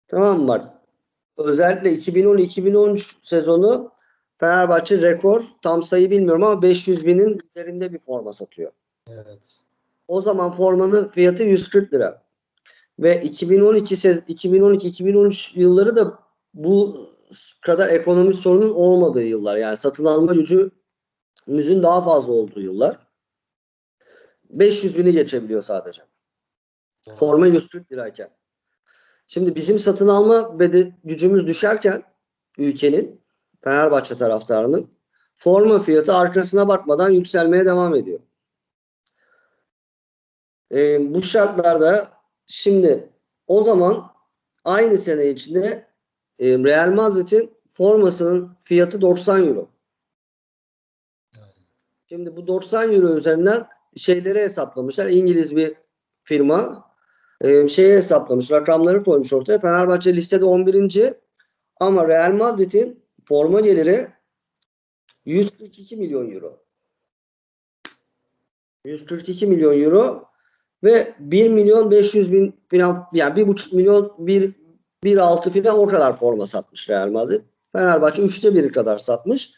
Tamam 0.08 0.42
mı? 0.42 0.74
Özellikle 1.36 1.92
2010-2013 1.92 3.14
sezonu 3.22 3.92
Fenerbahçe 4.36 5.02
rekor 5.02 5.44
tam 5.62 5.82
sayı 5.82 6.10
bilmiyorum 6.10 6.42
ama 6.42 6.62
500 6.62 7.06
binin 7.06 7.40
üzerinde 7.50 7.92
bir 7.92 7.98
forma 7.98 8.32
satıyor. 8.32 8.72
evet. 9.08 9.58
O 10.08 10.20
zaman 10.20 10.52
formanın 10.52 11.08
fiyatı 11.08 11.42
140 11.42 11.92
lira. 11.92 12.21
Ve 12.98 13.22
2012 13.22 13.94
se- 13.94 14.24
2012-2013 14.26 15.60
yılları 15.60 15.96
da 15.96 16.18
bu 16.54 17.06
kadar 17.60 17.88
ekonomik 17.88 18.36
sorunun 18.36 18.70
olmadığı 18.74 19.22
yıllar. 19.22 19.56
Yani 19.56 19.76
satın 19.76 20.04
alma 20.04 20.34
gücümüzün 20.34 21.82
daha 21.82 22.04
fazla 22.04 22.32
olduğu 22.32 22.60
yıllar. 22.60 22.98
500 24.50 24.98
bini 24.98 25.12
geçebiliyor 25.12 25.62
sadece. 25.62 26.02
Forma 27.18 27.46
140 27.46 27.92
lirayken. 27.92 28.30
Şimdi 29.26 29.54
bizim 29.54 29.78
satın 29.78 30.08
alma 30.08 30.58
bede- 30.58 30.92
gücümüz 31.04 31.46
düşerken 31.46 32.02
ülkenin 32.58 33.22
Fenerbahçe 33.60 34.16
taraftarının 34.16 34.90
forma 35.34 35.78
fiyatı 35.78 36.14
arkasına 36.14 36.68
bakmadan 36.68 37.10
yükselmeye 37.10 37.66
devam 37.66 37.94
ediyor. 37.94 38.20
Ee, 40.72 41.14
bu 41.14 41.22
şartlarda 41.22 42.08
şimdi 42.46 43.08
o 43.46 43.64
zaman 43.64 44.12
aynı 44.64 44.98
sene 44.98 45.30
içinde 45.30 45.86
e, 46.38 46.46
Real 46.58 46.94
Madrid'in 46.94 47.50
formasının 47.70 48.56
fiyatı 48.60 49.00
90 49.00 49.46
euro. 49.46 49.68
Şimdi 52.08 52.36
bu 52.36 52.46
90 52.46 52.92
euro 52.92 53.14
üzerinden 53.16 53.66
şeyleri 53.96 54.38
hesaplamışlar. 54.38 55.06
İngiliz 55.06 55.56
bir 55.56 55.72
firma 56.24 56.90
e, 57.40 57.68
şeyi 57.68 57.92
hesaplamış. 57.92 58.50
Rakamları 58.50 59.04
koymuş 59.04 59.32
ortaya. 59.32 59.58
Fenerbahçe 59.58 60.16
listede 60.16 60.44
11. 60.44 61.14
ama 61.80 62.08
Real 62.08 62.32
Madrid'in 62.32 63.02
forma 63.24 63.60
geliri 63.60 64.08
142 65.24 65.96
milyon 65.96 66.30
euro. 66.30 66.56
142 68.84 69.46
milyon 69.46 69.82
euro 69.82 70.31
ve 70.84 71.14
1 71.18 71.48
milyon 71.48 71.90
500 71.90 72.32
bin 72.32 72.56
falan 72.68 73.06
yani 73.12 73.40
1,5 73.40 73.76
milyon 73.76 74.14
1 74.18 74.54
1.6 75.04 75.62
falan 75.62 75.78
o 75.78 75.86
kadar 75.86 76.16
forma 76.16 76.46
satmış 76.46 76.90
Real 76.90 77.08
Madrid. 77.08 77.40
Fenerbahçe 77.72 78.22
3'te 78.22 78.48
1'i 78.48 78.72
kadar 78.72 78.98
satmış. 78.98 79.50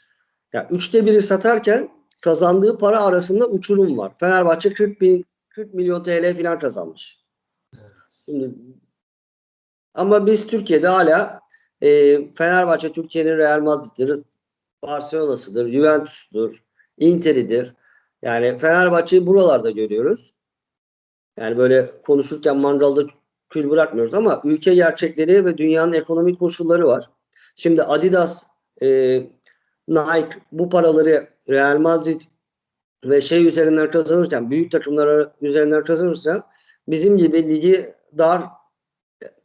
Yani 0.52 0.66
3'te 0.66 0.98
1'i 0.98 1.22
satarken 1.22 1.90
kazandığı 2.20 2.78
para 2.78 3.02
arasında 3.02 3.46
uçurum 3.48 3.98
var. 3.98 4.12
Fenerbahçe 4.16 4.74
40 4.74 5.00
bin 5.00 5.26
40 5.48 5.74
milyon 5.74 6.02
TL 6.02 6.36
falan 6.36 6.58
kazanmış. 6.58 7.18
Evet. 7.74 7.90
Şimdi 8.24 8.54
ama 9.94 10.26
biz 10.26 10.46
Türkiye'de 10.46 10.88
hala 10.88 11.40
e, 11.80 12.18
Fenerbahçe 12.32 12.92
Türkiye'nin 12.92 13.38
Real 13.38 13.60
Madrid'dir, 13.60 14.20
Barcelona'sıdır, 14.82 15.72
Juventus'tur, 15.72 16.64
Inter'idir. 16.98 17.74
Yani 18.22 18.58
Fenerbahçe'yi 18.58 19.26
buralarda 19.26 19.70
görüyoruz. 19.70 20.33
Yani 21.38 21.58
böyle 21.58 21.90
konuşurken 22.06 22.56
mangalda 22.56 23.02
kül 23.50 23.70
bırakmıyoruz 23.70 24.14
ama 24.14 24.40
ülke 24.44 24.74
gerçekleri 24.74 25.44
ve 25.44 25.58
dünyanın 25.58 25.92
ekonomik 25.92 26.38
koşulları 26.38 26.86
var. 26.86 27.10
Şimdi 27.56 27.82
Adidas, 27.82 28.44
e, 28.82 29.16
Nike 29.88 30.38
bu 30.52 30.70
paraları 30.70 31.28
Real 31.48 31.78
Madrid 31.78 32.20
ve 33.04 33.20
şey 33.20 33.46
üzerinden 33.46 33.90
kazanırken, 33.90 34.50
büyük 34.50 34.72
takımlar 34.72 35.28
üzerinden 35.40 35.84
kazanırken 35.84 36.42
bizim 36.88 37.18
gibi 37.18 37.48
ligi 37.48 37.86
dar, 38.18 38.42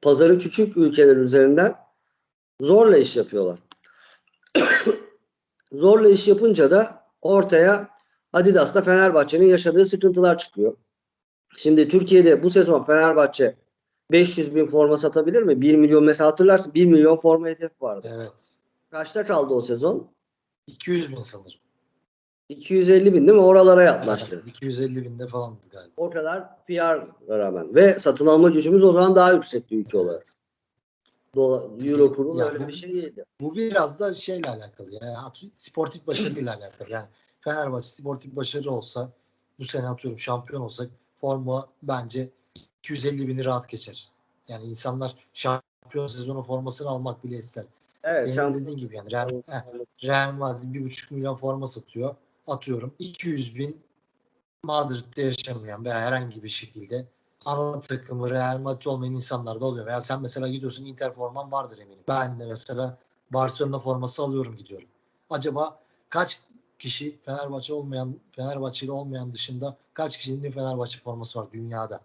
pazarı 0.02 0.40
küçük 0.40 0.78
ülkeler 0.78 1.16
üzerinden 1.16 1.76
zorla 2.62 2.98
iş 2.98 3.18
yapıyorlar. 3.18 3.60
zorla 5.72 6.10
iş 6.10 6.28
yapınca 6.28 6.72
da 6.72 7.04
ortaya 7.22 7.90
Adidas'ta 8.34 8.82
Fenerbahçe'nin 8.82 9.48
yaşadığı 9.48 9.86
sıkıntılar 9.86 10.38
çıkıyor. 10.38 10.76
Şimdi 11.56 11.88
Türkiye'de 11.88 12.44
bu 12.44 12.50
sezon 12.50 12.84
Fenerbahçe 12.84 13.56
500 14.12 14.56
bin 14.56 14.66
forma 14.66 14.98
satabilir 14.98 15.44
mi? 15.44 15.62
1 15.62 15.76
milyon 15.76 16.04
mesela 16.04 16.30
hatırlarsın 16.30 16.74
1 16.74 16.86
milyon 16.86 17.18
forma 17.18 17.48
hedef 17.48 17.82
vardı. 17.82 18.12
Evet. 18.16 18.32
Kaçta 18.92 19.26
kaldı 19.26 19.54
o 19.54 19.62
sezon? 19.62 20.08
200 20.68 21.12
bin 21.12 21.22
sanırım. 21.22 21.60
250 22.50 23.14
bin 23.14 23.28
değil 23.28 23.38
mi? 23.38 23.44
Oralara 23.44 23.84
yaklaştı. 23.84 24.36
Evet, 24.36 24.48
250 24.48 25.04
binde 25.04 25.28
falandı 25.28 25.58
galiba. 25.72 25.92
O 25.98 26.10
kadar 26.10 26.66
PR 26.68 27.08
rağmen. 27.30 27.76
Ve 27.76 27.94
satın 27.94 28.28
alma 28.28 28.50
gücümüz 28.50 28.84
o 28.84 28.92
zaman 28.94 29.16
daha 29.16 29.34
yüksekti 29.34 29.76
ülke 29.76 29.98
olarak. 29.98 30.26
Dolar, 31.36 31.86
Euro 31.88 32.14
kuru 32.14 32.38
Ya 32.38 32.46
öyle 32.46 32.68
bir 32.68 32.74
şey 32.74 32.94
değildi. 32.94 33.26
Bu 33.42 33.56
biraz 33.56 34.00
da 34.00 34.14
şeyle 34.14 34.50
alakalı 34.50 34.94
ya. 34.94 35.00
at- 35.26 35.44
Sportif 35.58 36.08
başarıyla 36.08 36.56
alakalı. 36.56 36.90
Yani 36.90 37.06
Fenerbahçe 37.42 37.88
sportif 37.88 38.36
başarı 38.36 38.72
olsa 38.72 39.10
bu 39.60 39.64
sene 39.64 39.88
atıyorum 39.88 40.20
şampiyon 40.20 40.62
olsak 40.62 40.90
forma 41.20 41.68
bence 41.84 42.30
250 42.80 43.28
bini 43.28 43.46
rahat 43.46 43.70
geçer. 43.70 44.10
Yani 44.48 44.64
insanlar 44.66 45.16
şampiyon 45.34 46.08
sezonu 46.08 46.42
formasını 46.42 46.90
almak 46.90 47.24
bile 47.24 47.38
ister. 47.38 47.66
Evet. 48.04 48.22
Senin 48.24 48.36
Sen, 48.36 48.54
dediğin 48.54 48.78
gibi 48.78 48.96
yani 48.96 49.12
Real, 49.12 49.30
Real 50.04 50.32
Madrid 50.32 50.76
1,5 50.76 51.14
milyon 51.14 51.36
forma 51.36 51.68
satıyor. 51.68 52.16
Atıyorum 52.48 52.94
200 53.00 53.56
bin 53.56 53.82
Madrid'de 54.64 55.22
yaşamayan 55.22 55.86
veya 55.86 56.00
herhangi 56.00 56.44
bir 56.44 56.50
şekilde 56.50 57.06
ana 57.46 57.82
takımı 57.82 58.30
Real 58.30 58.60
Madrid 58.60 58.86
olmayan 58.86 59.16
insanlar 59.16 59.62
da 59.62 59.66
oluyor. 59.66 59.86
Veya 59.86 60.02
sen 60.02 60.22
mesela 60.22 60.48
gidiyorsun 60.48 60.86
Inter 60.86 61.14
forman 61.14 61.52
vardır 61.52 61.78
eminim. 61.78 62.04
Ben 62.08 62.40
de 62.40 62.46
mesela 62.46 62.98
Barcelona 63.32 63.80
forması 63.80 64.24
alıyorum 64.24 64.56
gidiyorum. 64.56 64.88
Acaba 65.30 65.80
kaç 66.10 66.42
kişi 66.80 67.18
Fenerbahçe 67.26 67.74
olmayan 67.74 68.16
Fenerbahçeli 68.36 68.92
olmayan 68.92 69.34
dışında 69.34 69.78
kaç 69.94 70.18
kişinin 70.18 70.52
Fenerbahçe 70.52 71.00
forması 71.00 71.40
var 71.40 71.48
dünyada? 71.54 72.02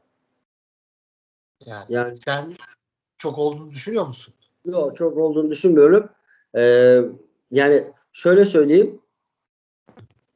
Yani, 1.66 1.84
Yani- 1.88 2.16
sen 2.16 2.56
çok 3.18 3.38
olduğunu 3.38 3.70
düşünüyor 3.70 4.06
musun? 4.06 4.34
Yok 4.64 4.96
çok 4.96 5.16
olduğunu 5.16 5.50
düşünmüyorum. 5.50 6.08
Ee, 6.56 7.00
yani 7.50 7.84
şöyle 8.12 8.44
söyleyeyim. 8.44 9.00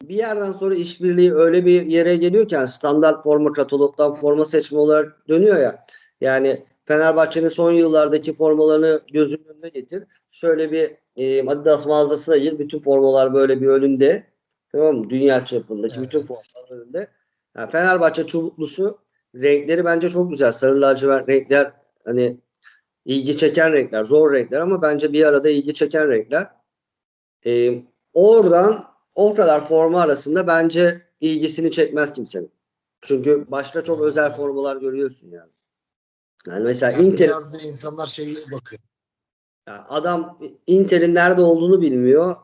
Bir 0.02 0.14
yerden 0.14 0.52
sonra 0.52 0.74
işbirliği 0.74 1.34
öyle 1.34 1.66
bir 1.66 1.86
yere 1.86 2.16
geliyor 2.16 2.48
ki 2.48 2.54
yani 2.54 2.68
standart 2.68 3.22
forma 3.22 3.52
katalogdan 3.52 4.12
forma 4.12 4.44
seçme 4.44 4.78
olarak 4.78 5.28
dönüyor 5.28 5.60
ya. 5.60 5.86
Yani 6.20 6.64
Fenerbahçe'nin 6.88 7.48
son 7.48 7.72
yıllardaki 7.72 8.32
formalarını 8.32 9.00
gözünün 9.12 9.44
önüne 9.44 9.68
getir. 9.68 10.04
Şöyle 10.30 10.72
bir 10.72 10.90
e, 11.16 11.48
Adidas 11.48 11.86
mağazasına 11.86 12.36
gir. 12.36 12.58
Bütün 12.58 12.78
formalar 12.78 13.34
böyle 13.34 13.60
bir 13.60 13.66
önünde. 13.66 14.26
Tamam 14.72 14.96
mı? 14.96 15.10
Dünya 15.10 15.44
çapındaki 15.44 15.94
Evet. 15.98 16.06
bütün 16.06 16.22
formalar 16.22 16.70
önünde. 16.70 17.08
Yani 17.56 17.70
Fenerbahçe 17.70 18.26
çubuklusu 18.26 18.98
renkleri 19.34 19.84
bence 19.84 20.08
çok 20.08 20.30
güzel. 20.30 20.52
Sarı 20.52 20.80
lacivert 20.80 21.28
renkler 21.28 21.72
hani 22.04 22.36
ilgi 23.04 23.36
çeken 23.36 23.72
renkler, 23.72 24.04
zor 24.04 24.32
renkler 24.32 24.60
ama 24.60 24.82
bence 24.82 25.12
bir 25.12 25.24
arada 25.24 25.48
ilgi 25.50 25.74
çeken 25.74 26.08
renkler. 26.08 26.46
Ee, 27.46 27.82
oradan 28.12 28.84
o 29.14 29.34
kadar 29.34 29.60
forma 29.60 30.00
arasında 30.00 30.46
bence 30.46 31.02
ilgisini 31.20 31.70
çekmez 31.70 32.12
kimsenin. 32.12 32.50
Çünkü 33.02 33.44
başka 33.48 33.84
çok 33.84 34.00
özel 34.00 34.32
formalar 34.32 34.76
görüyorsun 34.76 35.30
yani. 35.30 35.50
Yani 36.46 36.64
mesela 36.64 36.92
Yani 36.92 37.06
Inter 37.06 37.28
biraz 37.28 37.54
da 37.54 37.58
insanlar 37.58 38.06
şey 38.06 38.50
bakıyor. 38.52 38.82
yani 39.68 39.80
adam 39.88 40.38
Inter'in 40.66 41.14
nerede 41.14 41.42
olduğunu 41.42 41.80
bilmiyor. 41.80 42.36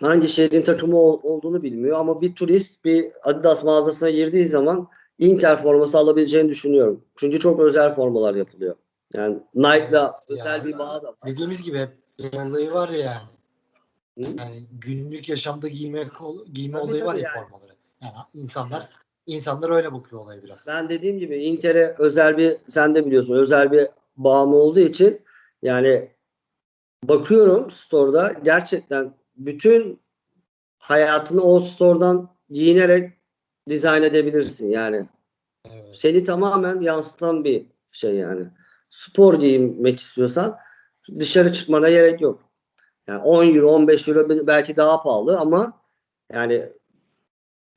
Hangi 0.00 0.28
şehrin 0.28 0.62
takımı 0.62 0.96
ol- 1.00 1.20
olduğunu 1.22 1.62
bilmiyor 1.62 1.98
ama 2.00 2.20
bir 2.20 2.34
turist 2.34 2.84
bir 2.84 3.12
Adidas 3.22 3.64
mağazasına 3.64 4.10
girdiği 4.10 4.44
zaman 4.46 4.88
Inter 5.18 5.56
forması 5.62 5.98
alabileceğini 5.98 6.48
düşünüyorum. 6.48 7.04
Çünkü 7.16 7.40
çok 7.40 7.60
özel 7.60 7.90
formalar 7.94 8.34
yapılıyor. 8.34 8.76
Yani 9.14 9.38
Nike'la 9.54 10.14
Evet, 10.28 10.40
özel 10.40 10.58
ya. 10.58 10.64
bir 10.64 10.78
bağ 10.78 11.02
da 11.02 11.08
var. 11.08 11.16
Dediğimiz 11.26 11.62
gibi 11.62 11.78
hep 11.78 11.90
olayı 12.36 12.72
var 12.72 12.88
ya 12.88 12.98
yani. 12.98 13.28
Hı? 14.28 14.34
Yani 14.38 14.66
günlük 14.72 15.28
yaşamda 15.28 15.68
giymek 15.68 16.10
giyme 16.52 16.78
Tabii, 16.78 16.88
olayı 16.88 17.04
var 17.04 17.14
ya 17.14 17.20
yani. 17.20 17.44
formaları. 17.44 17.72
Yani 18.02 18.12
insanlar 18.34 18.88
insanlar 19.28 19.70
öyle 19.70 19.92
bakıyor 19.92 20.20
olaya 20.20 20.42
biraz. 20.42 20.66
Ben 20.68 20.88
dediğim 20.88 21.18
gibi 21.18 21.36
Inter'e 21.36 21.94
özel 21.98 22.38
bir 22.38 22.56
sen 22.64 22.94
de 22.94 23.06
biliyorsun 23.06 23.36
özel 23.36 23.72
bir 23.72 23.86
bağımı 24.16 24.56
olduğu 24.56 24.80
için 24.80 25.20
yani 25.62 26.10
bakıyorum 27.04 27.70
store'da 27.70 28.32
gerçekten 28.42 29.14
bütün 29.36 30.00
hayatını 30.78 31.42
o 31.42 31.60
store'dan 31.60 32.28
giyinerek 32.50 33.12
dizayn 33.68 34.02
edebilirsin 34.02 34.70
yani. 34.70 35.02
Evet. 35.70 35.96
Seni 35.98 36.24
tamamen 36.24 36.80
yansıtan 36.80 37.44
bir 37.44 37.66
şey 37.92 38.14
yani. 38.14 38.46
Spor 38.90 39.34
giyinmek 39.40 40.00
istiyorsan 40.00 40.58
dışarı 41.18 41.52
çıkmana 41.52 41.90
gerek 41.90 42.20
yok. 42.20 42.42
Yani 43.08 43.22
10 43.22 43.54
euro 43.54 43.70
15 43.70 44.08
euro 44.08 44.46
belki 44.46 44.76
daha 44.76 45.02
pahalı 45.02 45.38
ama 45.40 45.72
yani 46.32 46.72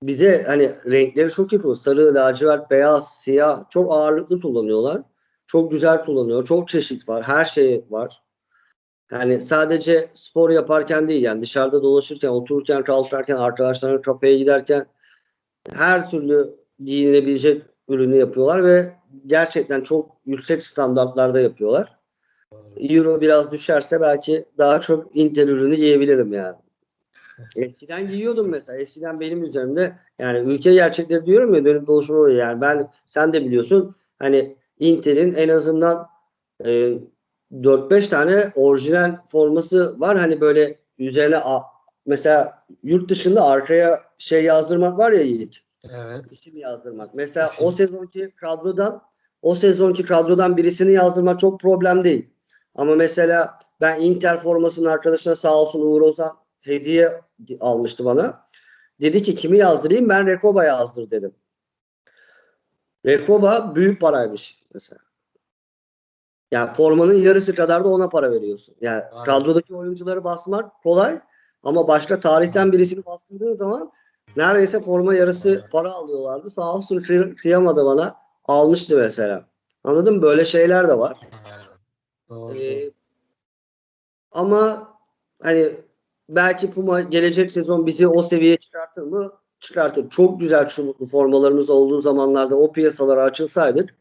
bize 0.03 0.43
hani 0.47 0.71
renkleri 0.91 1.31
çok 1.31 1.53
yapıyor. 1.53 1.75
Sarı, 1.75 2.15
lacivert, 2.15 2.71
beyaz, 2.71 3.15
siyah 3.15 3.69
çok 3.69 3.93
ağırlıklı 3.93 4.41
kullanıyorlar. 4.41 5.01
Çok 5.47 5.71
güzel 5.71 6.05
kullanıyor. 6.05 6.45
Çok 6.45 6.69
çeşit 6.69 7.09
var. 7.09 7.23
Her 7.23 7.45
şey 7.45 7.85
var. 7.89 8.21
Yani 9.11 9.41
sadece 9.41 10.09
spor 10.13 10.49
yaparken 10.49 11.07
değil 11.07 11.23
yani 11.23 11.41
dışarıda 11.41 11.83
dolaşırken, 11.83 12.29
otururken, 12.29 12.83
kalkarken, 12.83 13.35
arkadaşlarla 13.35 14.01
kafeye 14.01 14.37
giderken 14.37 14.85
her 15.73 16.09
türlü 16.09 16.55
giyinebilecek 16.83 17.61
ürünü 17.87 18.17
yapıyorlar 18.17 18.63
ve 18.63 18.93
gerçekten 19.25 19.81
çok 19.81 20.17
yüksek 20.25 20.63
standartlarda 20.63 21.39
yapıyorlar. 21.39 21.97
Euro 22.77 23.21
biraz 23.21 23.51
düşerse 23.51 24.01
belki 24.01 24.45
daha 24.57 24.81
çok 24.81 25.15
Intel 25.15 25.47
ürünü 25.47 25.75
giyebilirim 25.75 26.33
yani. 26.33 26.55
Eskiden 27.56 28.08
giyiyordum 28.08 28.49
mesela. 28.49 28.80
Eskiden 28.80 29.19
benim 29.19 29.43
üzerimde 29.43 29.95
yani 30.19 30.38
ülke 30.39 30.73
gerçekleri 30.73 31.25
diyorum 31.25 31.54
ya 31.54 31.65
dönüp 31.65 31.88
dolaşım 31.88 32.15
oluyor 32.15 32.38
yani. 32.38 32.62
Ben 32.62 32.91
sen 33.06 33.34
de 33.34 33.45
biliyorsun 33.45 33.95
hani 34.19 34.56
Intel'in 34.80 35.34
en 35.34 35.49
azından 35.49 36.08
e, 36.65 36.97
4-5 37.54 38.10
tane 38.10 38.51
orijinal 38.56 39.17
forması 39.25 39.99
var. 39.99 40.17
Hani 40.17 40.41
böyle 40.41 40.77
üzerine 40.99 41.38
a- 41.38 41.63
mesela 42.06 42.63
yurt 42.84 43.10
dışında 43.10 43.45
arkaya 43.45 43.99
şey 44.17 44.43
yazdırmak 44.43 44.97
var 44.97 45.12
ya 45.12 45.21
Yiğit. 45.21 45.58
Evet. 45.89 46.21
İsim 46.32 46.58
yazdırmak. 46.58 47.15
Mesela 47.15 47.45
İsim. 47.47 47.65
o 47.67 47.71
sezonki 47.71 48.32
kadrodan 48.32 49.01
o 49.41 49.56
sezonki 49.56 50.04
kadrodan 50.04 50.58
birisini 50.58 50.91
yazdırmak 50.91 51.39
çok 51.39 51.60
problem 51.60 52.04
değil. 52.04 52.30
Ama 52.75 52.95
mesela 52.95 53.60
ben 53.82 53.99
Inter 54.01 54.39
formasının 54.39 54.89
arkadaşına 54.89 55.36
sağ 55.36 55.56
olsun 55.56 55.82
Uğur 55.82 56.01
Ozan 56.01 56.38
hediye 56.62 57.21
almıştı 57.60 58.06
bana. 58.06 58.47
Dedi 59.02 59.21
ki 59.21 59.36
kimi 59.36 59.58
yazdırayım? 59.58 60.10
Ben 60.10 60.28
Rekoba 60.28 60.63
yazdır 60.63 61.12
dedim. 61.12 61.36
Rekoba 63.06 63.76
büyük 63.76 64.02
paraymış 64.02 64.63
mesela. 64.74 65.00
Yani 66.52 66.74
formanın 66.74 67.13
yarısı 67.13 67.56
kadar 67.56 67.84
da 67.84 67.89
ona 67.89 68.10
para 68.10 68.32
veriyorsun. 68.32 68.76
Yani 68.82 69.04
Aynen. 69.04 69.26
kadrodaki 69.26 69.76
oyuncuları 69.76 70.24
basmak 70.24 70.84
kolay 70.84 71.19
ama 71.63 71.88
başka 71.88 72.19
tarihten 72.19 72.71
birisini 72.71 73.06
bastırdığın 73.06 73.56
zaman 73.56 73.91
neredeyse 74.36 74.80
forma 74.80 75.15
yarısı 75.15 75.50
Aynen. 75.50 75.69
para 75.69 75.91
alıyorlardı. 75.91 76.50
Sağ 76.50 76.74
olsun 76.76 77.00
kıy- 77.00 77.36
kıyamadı 77.36 77.86
bana. 77.86 78.15
Almıştı 78.45 78.97
mesela. 78.97 79.45
Anladın 79.84 80.15
mı? 80.15 80.21
Böyle 80.21 80.45
şeyler 80.45 80.88
de 80.88 80.97
var. 81.00 81.17
Aynen. 81.21 81.65
Doğru. 82.30 82.58
Ee, 82.58 82.91
ama 84.32 84.89
hani 85.41 85.71
belki 86.35 86.69
Puma 86.69 87.01
gelecek 87.01 87.51
sezon 87.51 87.85
bizi 87.85 88.07
o 88.07 88.21
seviyeye 88.21 88.57
çıkartır 88.57 89.01
mı? 89.01 89.33
Çıkartır. 89.59 90.09
Çok 90.09 90.39
güzel 90.39 90.67
çubuklu 90.67 91.05
formalarımız 91.05 91.69
olduğu 91.69 91.99
zamanlarda 91.99 92.55
o 92.55 92.71
piyasalara 92.71 93.23
açılsaydık 93.23 93.95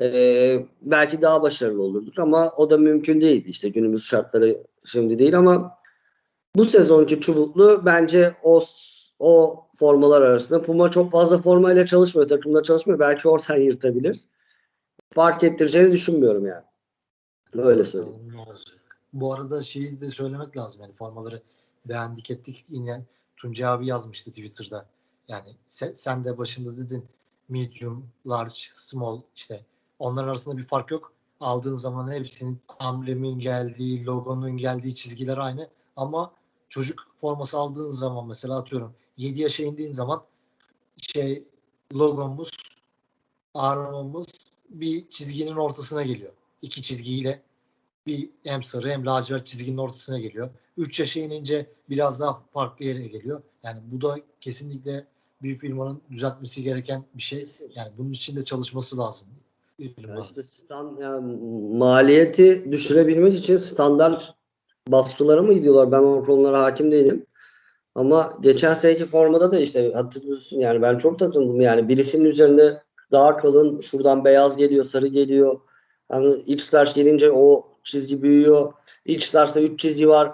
ee, 0.00 0.66
belki 0.82 1.22
daha 1.22 1.42
başarılı 1.42 1.82
olurduk 1.82 2.18
ama 2.18 2.50
o 2.56 2.70
da 2.70 2.78
mümkün 2.78 3.20
değil. 3.20 3.44
İşte 3.46 3.68
günümüz 3.68 4.04
şartları 4.04 4.54
şimdi 4.86 5.18
değil 5.18 5.38
ama 5.38 5.78
bu 6.56 6.64
sezonki 6.64 7.20
çubuklu 7.20 7.82
bence 7.86 8.34
o 8.42 8.62
o 9.18 9.64
formalar 9.76 10.22
arasında 10.22 10.62
Puma 10.62 10.90
çok 10.90 11.10
fazla 11.10 11.38
formayla 11.38 11.86
çalışmıyor. 11.86 12.28
Takımda 12.28 12.62
çalışmıyor. 12.62 12.98
Belki 12.98 13.28
oradan 13.28 13.56
yırtabilir. 13.60 14.24
Fark 15.10 15.44
ettireceğini 15.44 15.92
düşünmüyorum 15.92 16.46
yani. 16.46 16.64
Öyle 17.54 17.84
söyleyeyim. 17.84 18.32
Bu 19.12 19.34
arada 19.34 19.62
şeyi 19.62 20.00
de 20.00 20.10
söylemek 20.10 20.56
lazım 20.56 20.82
yani 20.82 20.92
formaları 20.92 21.42
beğendik 21.88 22.30
ettik. 22.30 22.64
Yine 22.68 23.04
Tuncay 23.36 23.68
abi 23.68 23.86
yazmıştı 23.86 24.30
Twitter'da. 24.30 24.86
Yani 25.28 25.48
sen, 25.66 25.94
sen 25.94 26.24
de 26.24 26.38
başında 26.38 26.76
dedin 26.76 27.06
medium, 27.48 28.08
large, 28.26 28.60
small 28.72 29.20
işte 29.36 29.64
onların 29.98 30.28
arasında 30.28 30.56
bir 30.58 30.62
fark 30.62 30.90
yok. 30.90 31.12
Aldığın 31.40 31.74
zaman 31.74 32.12
hepsinin 32.12 32.60
amblemin 32.78 33.38
geldiği, 33.38 34.06
logonun 34.06 34.56
geldiği 34.56 34.94
çizgiler 34.94 35.38
aynı. 35.38 35.68
Ama 35.96 36.32
çocuk 36.68 37.06
forması 37.16 37.58
aldığın 37.58 37.90
zaman 37.90 38.26
mesela 38.26 38.58
atıyorum 38.58 38.94
7 39.16 39.40
yaşa 39.40 39.62
indiğin 39.62 39.92
zaman 39.92 40.24
şey 40.96 41.44
logomuz, 41.94 42.50
armamız 43.54 44.26
bir 44.70 45.08
çizginin 45.08 45.56
ortasına 45.56 46.02
geliyor. 46.02 46.32
İki 46.62 46.82
çizgiyle 46.82 47.42
bir 48.08 48.30
hem 48.44 48.62
sarı 48.62 48.90
hem 48.90 49.06
lacivert 49.06 49.46
çizginin 49.46 49.78
ortasına 49.78 50.18
geliyor. 50.18 50.48
3 50.76 51.00
yaşa 51.00 51.20
inince 51.20 51.66
biraz 51.90 52.20
daha 52.20 52.42
farklı 52.52 52.84
yere 52.84 53.02
geliyor. 53.02 53.42
Yani 53.64 53.80
bu 53.92 54.00
da 54.00 54.16
kesinlikle 54.40 55.04
bir 55.42 55.58
firmanın 55.58 56.00
düzeltmesi 56.10 56.62
gereken 56.62 57.04
bir 57.14 57.22
şey. 57.22 57.44
Yani 57.74 57.92
bunun 57.98 58.12
için 58.12 58.36
de 58.36 58.44
çalışması 58.44 58.98
lazım. 58.98 59.28
Bir 59.78 59.94
firma. 59.94 60.14
Ya 60.14 60.20
işte 60.20 60.42
stand, 60.42 60.98
yani 60.98 61.36
maliyeti 61.76 62.72
düşürebilmek 62.72 63.34
için 63.34 63.56
standart 63.56 64.34
baskılara 64.88 65.42
mı 65.42 65.54
gidiyorlar? 65.54 65.92
Ben 65.92 66.02
o 66.02 66.24
konulara 66.24 66.62
hakim 66.62 66.92
değilim. 66.92 67.26
Ama 67.94 68.32
geçen 68.40 68.74
seneki 68.74 69.06
formada 69.06 69.50
da 69.52 69.60
işte 69.60 69.92
hatırlıyorsun 69.92 70.58
yani 70.58 70.82
ben 70.82 70.98
çok 70.98 71.18
takıldım 71.18 71.60
yani 71.60 71.88
birisinin 71.88 72.24
üzerinde 72.24 72.82
daha 73.12 73.36
kalın 73.36 73.80
şuradan 73.80 74.24
beyaz 74.24 74.56
geliyor 74.56 74.84
sarı 74.84 75.06
geliyor. 75.06 75.60
Yani 76.12 76.34
X 76.34 76.74
large 76.74 76.92
gelince 76.94 77.30
o 77.30 77.66
çizgi 77.88 78.22
büyüyor. 78.22 78.72
X 79.04 79.34
large'da 79.34 79.60
3 79.60 79.80
çizgi 79.80 80.08
var. 80.08 80.32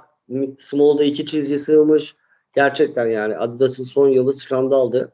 Small'da 0.58 1.04
2 1.04 1.26
çizgi 1.26 1.58
sığmış. 1.58 2.16
Gerçekten 2.54 3.06
yani 3.06 3.36
Adidas'ın 3.36 3.84
son 3.84 4.08
yılı 4.08 4.32
skandaldı. 4.32 5.12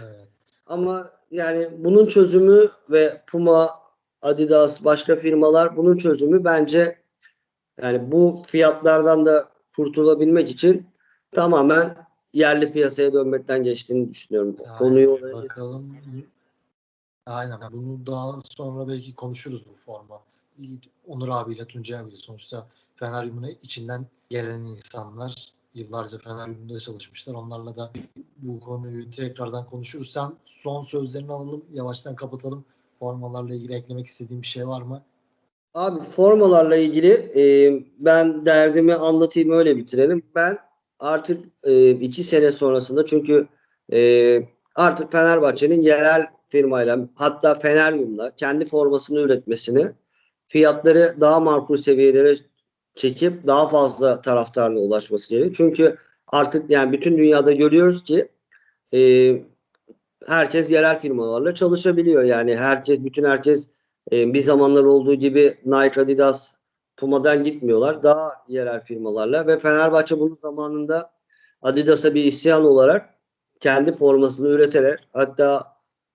Evet. 0.00 0.28
Ama 0.66 1.10
yani 1.30 1.68
bunun 1.78 2.06
çözümü 2.06 2.68
ve 2.90 3.22
Puma, 3.26 3.70
Adidas, 4.22 4.84
başka 4.84 5.16
firmalar 5.16 5.76
bunun 5.76 5.96
çözümü 5.96 6.44
bence 6.44 6.98
yani 7.82 8.12
bu 8.12 8.42
fiyatlardan 8.46 9.26
da 9.26 9.48
kurtulabilmek 9.76 10.50
için 10.50 10.86
tamamen 11.32 11.96
yerli 12.32 12.72
piyasaya 12.72 13.12
dönmekten 13.12 13.62
geçtiğini 13.62 14.10
düşünüyorum. 14.10 14.56
Aynen. 14.58 14.78
Konuyu 14.78 15.20
Bakalım. 15.22 15.96
Aynen. 17.26 17.58
Bunu 17.72 18.06
daha 18.06 18.40
sonra 18.40 18.88
belki 18.88 19.14
konuşuruz 19.14 19.64
bu 19.66 19.92
forma. 19.92 20.20
Onur 21.06 21.28
abiyle, 21.28 21.64
Tuncay 21.64 21.98
abiyle 21.98 22.16
sonuçta 22.16 22.66
Feneryum'un 22.94 23.56
içinden 23.62 24.06
gelen 24.30 24.60
insanlar 24.60 25.52
yıllarca 25.74 26.18
Feneryum'da 26.18 26.80
çalışmışlar. 26.80 27.34
Onlarla 27.34 27.76
da 27.76 27.92
bu 28.36 28.60
konuyu 28.60 29.10
tekrardan 29.10 29.66
konuşuruz. 29.66 30.10
Sen 30.10 30.32
son 30.46 30.82
sözlerini 30.82 31.32
alalım. 31.32 31.64
Yavaştan 31.74 32.16
kapatalım. 32.16 32.64
Formalarla 32.98 33.54
ilgili 33.54 33.74
eklemek 33.74 34.06
istediğin 34.06 34.42
bir 34.42 34.46
şey 34.46 34.68
var 34.68 34.82
mı? 34.82 35.02
Abi 35.74 36.00
formalarla 36.00 36.76
ilgili 36.76 37.12
e, 37.12 37.72
ben 37.98 38.46
derdimi 38.46 38.94
anlatayım 38.94 39.50
öyle 39.50 39.76
bitirelim. 39.76 40.22
Ben 40.34 40.58
artık 41.00 41.44
e, 41.64 41.90
iki 41.90 42.24
sene 42.24 42.50
sonrasında 42.50 43.06
çünkü 43.06 43.48
e, 43.92 44.42
artık 44.74 45.12
Fenerbahçe'nin 45.12 45.82
yerel 45.82 46.26
firmayla 46.46 46.98
hatta 47.14 47.54
Feneryum'la 47.54 48.36
kendi 48.36 48.64
formasını 48.64 49.20
üretmesini 49.20 49.86
fiyatları 50.52 51.20
daha 51.20 51.40
makul 51.40 51.76
seviyelere 51.76 52.34
çekip 52.94 53.46
daha 53.46 53.68
fazla 53.68 54.22
taraftarla 54.22 54.80
ulaşması 54.80 55.30
gerekiyor. 55.30 55.54
Çünkü 55.56 55.96
artık 56.26 56.70
yani 56.70 56.92
bütün 56.92 57.18
dünyada 57.18 57.52
görüyoruz 57.52 58.04
ki 58.04 58.28
e, 58.94 59.32
herkes 60.26 60.70
yerel 60.70 60.98
firmalarla 61.00 61.54
çalışabiliyor. 61.54 62.22
Yani 62.22 62.56
herkes 62.56 63.04
bütün 63.04 63.24
herkes 63.24 63.68
e, 64.12 64.34
bir 64.34 64.40
zamanlar 64.40 64.84
olduğu 64.84 65.14
gibi 65.14 65.54
Nike, 65.64 66.00
Adidas, 66.00 66.52
Puma'dan 66.96 67.44
gitmiyorlar. 67.44 68.02
Daha 68.02 68.30
yerel 68.48 68.80
firmalarla 68.80 69.46
ve 69.46 69.58
Fenerbahçe 69.58 70.20
bunun 70.20 70.38
zamanında 70.42 71.10
Adidas'a 71.62 72.14
bir 72.14 72.24
isyan 72.24 72.64
olarak 72.64 73.14
kendi 73.60 73.92
formasını 73.92 74.48
üreterek 74.48 74.98
hatta 75.12 75.62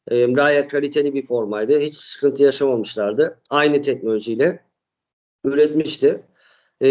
e, 0.08 0.26
gayet 0.26 0.68
kaliteli 0.72 1.14
bir 1.14 1.22
formaydı. 1.22 1.80
Hiç 1.80 1.96
sıkıntı 1.96 2.44
yaşamamışlardı. 2.44 3.40
Aynı 3.50 3.82
teknolojiyle 3.82 4.60
üretmişti. 5.44 6.24
E, 6.84 6.90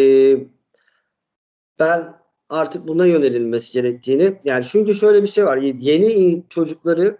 ben 1.79 2.15
artık 2.49 2.89
buna 2.89 3.07
yönelilmesi 3.07 3.73
gerektiğini 3.73 4.41
yani 4.45 4.65
çünkü 4.65 4.95
şöyle 4.95 5.23
bir 5.23 5.29
şey 5.29 5.47
var. 5.47 5.57
Yeni 5.57 6.45
çocukları 6.49 7.19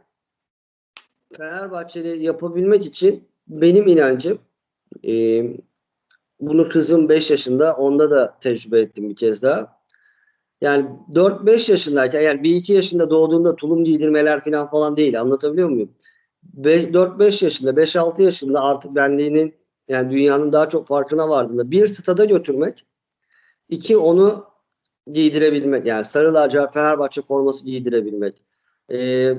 Fenerbahçe'de 1.37 2.09
yapabilmek 2.09 2.87
için 2.87 3.29
benim 3.49 3.87
inancım 3.87 4.39
e, 5.07 5.43
bunu 6.41 6.69
kızım 6.69 7.09
5 7.09 7.31
yaşında 7.31 7.75
onda 7.77 8.11
da 8.11 8.39
tecrübe 8.41 8.81
ettim 8.81 9.11
bir 9.11 9.17
kez 9.17 9.43
daha. 9.43 9.76
Yani 10.61 10.87
4-5 11.13 11.71
yaşındayken 11.71 12.21
yani 12.21 12.41
1-2 12.41 12.73
yaşında 12.73 13.11
doğduğunda 13.11 13.57
tulum 13.57 13.85
giydirmeler 13.85 14.41
falan 14.41 14.71
falan 14.71 14.97
değil 14.97 15.21
anlatabiliyor 15.21 15.69
muyum? 15.69 15.91
4-5 16.57 17.45
yaşında 17.45 17.71
5-6 17.71 18.23
yaşında 18.23 18.61
artık 18.61 18.95
benliğinin 18.95 19.55
yani 19.89 20.11
dünyanın 20.11 20.53
daha 20.53 20.69
çok 20.69 20.87
farkına 20.87 21.29
vardığında 21.29 21.71
bir 21.71 21.87
stada 21.87 22.25
götürmek 22.25 22.87
iki 23.69 23.97
onu 23.97 24.45
giydirebilmek 25.13 25.87
yani 25.87 26.05
sarı 26.05 26.35
lacivert 26.35 26.75
Fenerbahçe 26.75 27.23
forması 27.23 27.65
giydirebilmek. 27.65 28.43
Ee, 28.93 29.35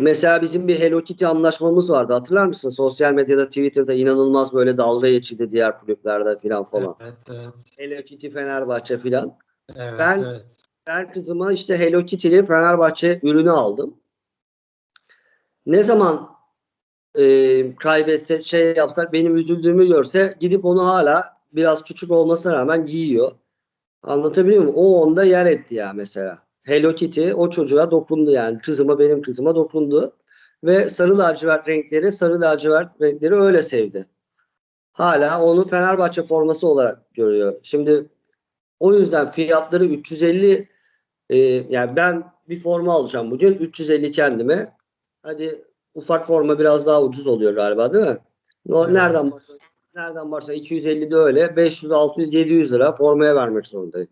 mesela 0.00 0.42
bizim 0.42 0.68
bir 0.68 0.80
Hello 0.80 1.00
Kitty 1.00 1.26
anlaşmamız 1.26 1.90
vardı 1.90 2.12
hatırlar 2.12 2.46
mısın? 2.46 2.68
Sosyal 2.68 3.12
medyada 3.12 3.48
Twitter'da 3.48 3.94
inanılmaz 3.94 4.54
böyle 4.54 4.76
dalga 4.76 5.10
geçildi 5.10 5.50
diğer 5.50 5.78
kulüplerde 5.78 6.38
filan 6.38 6.64
falan. 6.64 6.96
Evet, 7.00 7.14
evet. 7.30 7.78
Hello 7.78 8.02
Kitty 8.02 8.28
Fenerbahçe 8.28 8.98
filan. 8.98 9.38
Evet, 9.76 9.98
Ben- 9.98 10.18
evet. 10.18 10.56
Ben 10.86 11.12
kızıma 11.12 11.52
işte 11.52 11.78
Hello 11.78 12.06
Kitty'li 12.06 12.46
Fenerbahçe 12.46 13.20
ürünü 13.22 13.50
aldım. 13.50 13.94
Ne 15.66 15.82
zaman 15.82 16.30
e, 17.18 17.76
kaybetse 17.76 18.42
şey 18.42 18.74
yapsak 18.74 19.12
benim 19.12 19.36
üzüldüğümü 19.36 19.86
görse 19.86 20.34
gidip 20.40 20.64
onu 20.64 20.86
hala 20.86 21.24
biraz 21.52 21.84
küçük 21.84 22.10
olmasına 22.10 22.56
rağmen 22.56 22.86
giyiyor. 22.86 23.32
Anlatabiliyor 24.02 24.62
muyum? 24.62 24.76
O 24.76 25.02
onda 25.02 25.24
yer 25.24 25.46
etti 25.46 25.74
ya 25.74 25.92
mesela. 25.92 26.38
Hello 26.62 26.94
Kitty 26.94 27.32
o 27.34 27.50
çocuğa 27.50 27.90
dokundu 27.90 28.30
yani. 28.30 28.58
Kızıma 28.58 28.98
benim 28.98 29.22
kızıma 29.22 29.54
dokundu. 29.54 30.16
Ve 30.64 30.88
sarı 30.88 31.18
lacivert 31.18 31.68
renkleri 31.68 32.12
sarı 32.12 32.40
lacivert 32.40 33.00
renkleri 33.00 33.34
öyle 33.34 33.62
sevdi. 33.62 34.06
Hala 34.92 35.42
onu 35.44 35.64
Fenerbahçe 35.64 36.22
forması 36.22 36.68
olarak 36.68 37.14
görüyor. 37.14 37.54
Şimdi 37.62 38.06
o 38.82 38.94
yüzden 38.94 39.30
fiyatları 39.30 39.84
350 39.84 40.68
e, 41.30 41.36
yani 41.70 41.96
ben 41.96 42.32
bir 42.48 42.60
forma 42.60 42.92
alacağım 42.92 43.30
bugün 43.30 43.54
350 43.54 44.12
kendime. 44.12 44.76
Hadi 45.22 45.64
ufak 45.94 46.26
forma 46.26 46.58
biraz 46.58 46.86
daha 46.86 47.02
ucuz 47.02 47.26
oluyor 47.26 47.54
galiba 47.54 47.94
değil 47.94 48.04
mi? 48.04 48.18
O 48.68 48.84
Evet. 48.84 48.94
nereden 48.94 49.30
başla 49.30 49.54
nereden 49.94 50.32
başla 50.32 50.54
250 50.54 51.10
de 51.10 51.16
öyle 51.16 51.56
500 51.56 51.92
600 51.92 52.34
700 52.34 52.72
lira 52.72 52.92
formaya 52.92 53.34
vermek 53.34 53.66
zorundayım. 53.66 54.08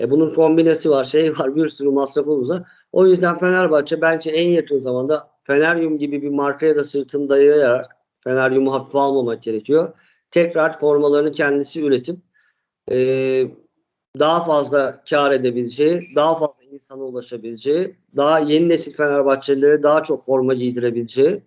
E 0.00 0.10
bunun 0.10 0.34
kombinesi 0.34 0.90
var, 0.90 1.04
şey 1.04 1.32
var, 1.32 1.56
bir 1.56 1.68
sürü 1.68 1.90
masrafımız 1.90 2.50
var. 2.50 2.62
O 2.92 3.06
yüzden 3.06 3.38
Fenerbahçe 3.38 4.00
bence 4.00 4.30
en 4.30 4.48
yakın 4.48 4.78
zamanda 4.78 5.22
Feneryum 5.44 5.98
gibi 5.98 6.22
bir 6.22 6.28
markaya 6.28 6.76
da 6.76 6.84
sırtını 6.84 7.28
dayayarak 7.28 7.86
Feneryum'u 8.20 8.72
hafife 8.72 8.98
almamak 8.98 9.42
gerekiyor. 9.42 9.92
Tekrar 10.30 10.78
formalarını 10.78 11.32
kendisi 11.32 11.82
üretip 11.82 12.16
e, 12.90 12.96
daha 14.18 14.44
fazla 14.44 15.02
kar 15.10 15.30
edebileceği, 15.30 16.08
daha 16.16 16.34
fazla 16.34 16.64
insana 16.64 17.02
ulaşabileceği, 17.02 17.96
daha 18.16 18.38
yeni 18.38 18.68
nesil 18.68 18.92
Fenerbahçelilere 18.92 19.82
daha 19.82 20.02
çok 20.02 20.24
forma 20.24 20.54
giydirebileceği 20.54 21.42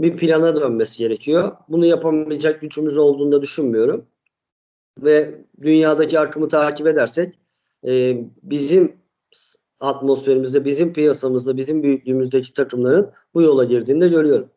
bir 0.00 0.16
plana 0.16 0.60
dönmesi 0.60 0.98
gerekiyor. 0.98 1.56
Bunu 1.68 1.86
yapamayacak 1.86 2.60
gücümüz 2.60 2.98
olduğunu 2.98 3.32
da 3.32 3.42
düşünmüyorum. 3.42 4.06
Ve 4.98 5.44
dünyadaki 5.62 6.20
akımı 6.20 6.48
takip 6.48 6.86
edersek 6.86 7.38
e, 7.86 8.24
bizim 8.42 8.96
atmosferimizde, 9.80 10.64
bizim 10.64 10.92
piyasamızda, 10.92 11.56
bizim 11.56 11.82
büyüklüğümüzdeki 11.82 12.52
takımların 12.52 13.10
bu 13.34 13.42
yola 13.42 13.64
girdiğini 13.64 14.00
de 14.00 14.08
görüyorum. 14.08 14.50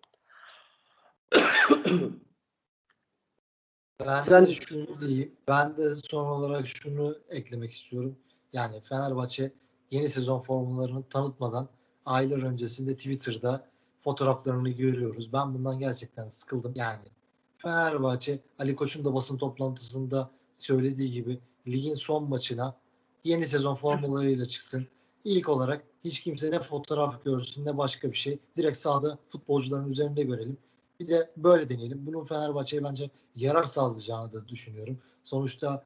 Ben 4.08 4.22
Sen- 4.22 4.46
de 4.48 4.52
şunu 4.52 5.02
diyeyim. 5.02 5.32
Ben 5.48 5.78
de 5.78 5.96
son 5.96 6.26
olarak 6.26 6.68
şunu 6.68 7.16
eklemek 7.30 7.72
istiyorum. 7.72 8.16
Yani 8.54 8.82
Fenerbahçe 8.82 9.52
yeni 9.92 10.10
sezon 10.10 10.40
formalarını 10.40 11.04
tanıtmadan 11.04 11.68
aylar 12.06 12.44
öncesinde 12.44 12.96
Twitter'da 12.96 13.68
fotoğraflarını 13.98 14.70
görüyoruz. 14.70 15.34
Ben 15.34 15.54
bundan 15.54 15.80
gerçekten 15.80 16.30
sıkıldım. 16.30 16.74
Yani 16.76 17.06
Fenerbahçe 17.58 18.40
Ali 18.60 18.76
Koç'un 18.76 19.06
da 19.06 19.14
basın 19.14 19.38
toplantısında 19.38 20.30
söylediği 20.58 21.12
gibi 21.12 21.40
ligin 21.68 21.96
son 21.96 22.30
maçına 22.30 22.76
yeni 23.24 23.48
sezon 23.48 23.76
formalarıyla 23.76 24.46
çıksın. 24.46 24.88
İlk 25.26 25.50
olarak 25.50 25.84
hiç 26.04 26.20
kimse 26.20 26.52
ne 26.52 26.60
fotoğraf 26.60 27.26
görsün 27.26 27.66
ne 27.66 27.78
başka 27.78 28.12
bir 28.12 28.18
şey. 28.18 28.40
Direkt 28.58 28.78
sahada 28.78 29.18
futbolcuların 29.28 29.90
üzerinde 29.90 30.24
görelim. 30.24 30.58
Bir 31.04 31.08
de 31.08 31.32
böyle 31.38 31.70
deneyelim. 31.70 32.06
Bunun 32.06 32.26
Fenerbahçe'ye 32.26 32.84
bence 32.84 33.10
yarar 33.36 33.66
sağlayacağını 33.66 34.34
da 34.34 34.48
düşünüyorum. 34.48 35.00
Sonuçta 35.24 35.84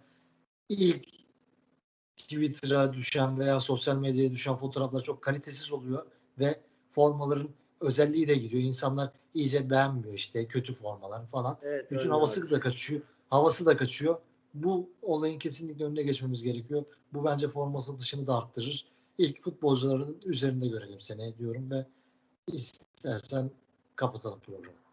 ilk 0.69 1.07
Twitter'a 2.15 2.93
düşen 2.93 3.39
veya 3.39 3.59
sosyal 3.59 3.95
medyaya 3.95 4.31
düşen 4.31 4.55
fotoğraflar 4.55 5.03
çok 5.03 5.21
kalitesiz 5.21 5.71
oluyor 5.71 6.05
ve 6.39 6.59
formaların 6.89 7.49
özelliği 7.81 8.27
de 8.27 8.35
gidiyor. 8.35 8.63
İnsanlar 8.63 9.11
iyice 9.33 9.69
beğenmiyor 9.69 10.13
işte 10.13 10.47
kötü 10.47 10.73
formalar 10.73 11.27
falan. 11.27 11.57
Evet, 11.61 11.91
Bütün 11.91 12.09
havası 12.09 12.41
abi. 12.41 12.51
da 12.51 12.59
kaçıyor. 12.59 13.01
Havası 13.29 13.65
da 13.65 13.77
kaçıyor. 13.77 14.17
Bu 14.53 14.89
olayın 15.01 15.39
kesinlikle 15.39 15.85
önüne 15.85 16.03
geçmemiz 16.03 16.43
gerekiyor. 16.43 16.83
Bu 17.13 17.25
bence 17.25 17.47
forma 17.47 17.81
satışını 17.81 18.27
da 18.27 18.37
arttırır. 18.37 18.85
İlk 19.17 19.43
futbolcuların 19.43 20.17
üzerinde 20.25 20.67
görelim 20.67 21.01
seni 21.01 21.37
diyorum 21.37 21.71
ve 21.71 21.85
istersen 22.47 23.51
kapatalım 23.95 24.39
programı. 24.39 24.86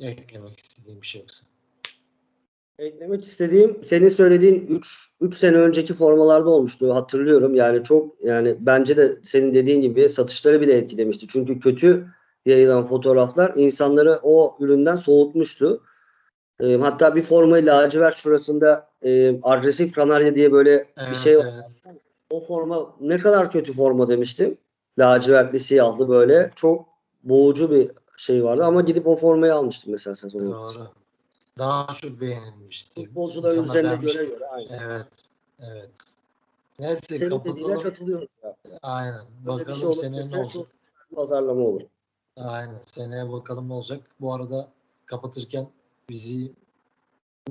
Eklemek 0.00 0.58
istediğim 0.58 1.02
bir 1.02 1.06
şey 1.06 1.20
yoksa. 1.20 1.46
Eklemek 2.78 3.24
istediğim 3.24 3.84
senin 3.84 4.08
söylediğin 4.08 4.66
3 4.66 5.10
3 5.20 5.34
sene 5.34 5.56
önceki 5.56 5.94
formalarda 5.94 6.50
olmuştu 6.50 6.94
hatırlıyorum. 6.94 7.54
Yani 7.54 7.82
çok 7.82 8.24
yani 8.24 8.56
bence 8.60 8.96
de 8.96 9.16
senin 9.22 9.54
dediğin 9.54 9.80
gibi 9.80 10.08
satışları 10.08 10.60
bile 10.60 10.74
etkilemişti. 10.74 11.26
Çünkü 11.28 11.60
kötü 11.60 12.06
yayılan 12.46 12.86
fotoğraflar 12.86 13.52
insanları 13.56 14.18
o 14.22 14.56
üründen 14.60 14.96
soğutmuştu. 14.96 15.82
Ee, 16.60 16.76
hatta 16.76 17.16
bir 17.16 17.22
formayı 17.22 17.66
lacivert 17.66 18.16
şurasında 18.16 18.90
e, 19.02 19.40
agresif 19.42 19.94
kanarya 19.94 20.34
diye 20.34 20.52
böyle 20.52 20.78
bir 20.78 21.06
Evet, 21.06 21.16
şey 21.16 21.32
evet. 21.32 21.44
o 22.30 22.40
forma 22.40 22.96
ne 23.00 23.18
kadar 23.18 23.52
kötü 23.52 23.72
forma 23.72 24.08
demiştim. 24.08 24.58
Lacivertli 24.98 25.58
siyahlı 25.58 26.08
böyle 26.08 26.50
çok 26.56 26.86
boğucu 27.22 27.70
bir 27.70 27.90
şey 28.18 28.44
vardı 28.44 28.64
ama 28.64 28.80
gidip 28.80 29.06
o 29.06 29.16
formayı 29.16 29.54
almıştım 29.54 29.92
mesela 29.92 30.14
sezon. 30.16 30.52
Doğru. 30.52 30.88
Daha 31.58 31.94
çok 31.94 32.20
beğenilmişti. 32.20 33.04
Futbolcuların 33.06 33.58
İnsanlar 33.58 33.70
üzerine 33.70 33.88
beğenmişti. 33.90 34.18
göre 34.18 34.28
göre 34.30 34.46
aynı. 34.46 34.68
Evet. 34.86 35.06
Evet. 35.72 35.90
Neyse 36.78 37.00
Senin 37.08 37.30
kapatalım. 37.30 37.82
katılıyorum. 37.82 38.28
Ya. 38.44 38.56
Aynen. 38.82 39.24
Böyle 39.46 39.58
bir 39.60 39.66
Bakalım 39.66 39.80
şey 39.94 39.94
seneye 39.94 40.30
ne 40.30 40.38
olacak. 40.40 40.66
pazarlama 41.16 41.60
olur. 41.60 41.82
Aynen. 42.36 42.80
Seneye 42.86 43.32
bakalım 43.32 43.68
ne 43.68 43.72
olacak. 43.72 44.00
Bu 44.20 44.34
arada 44.34 44.68
kapatırken 45.06 45.68
bizi 46.10 46.52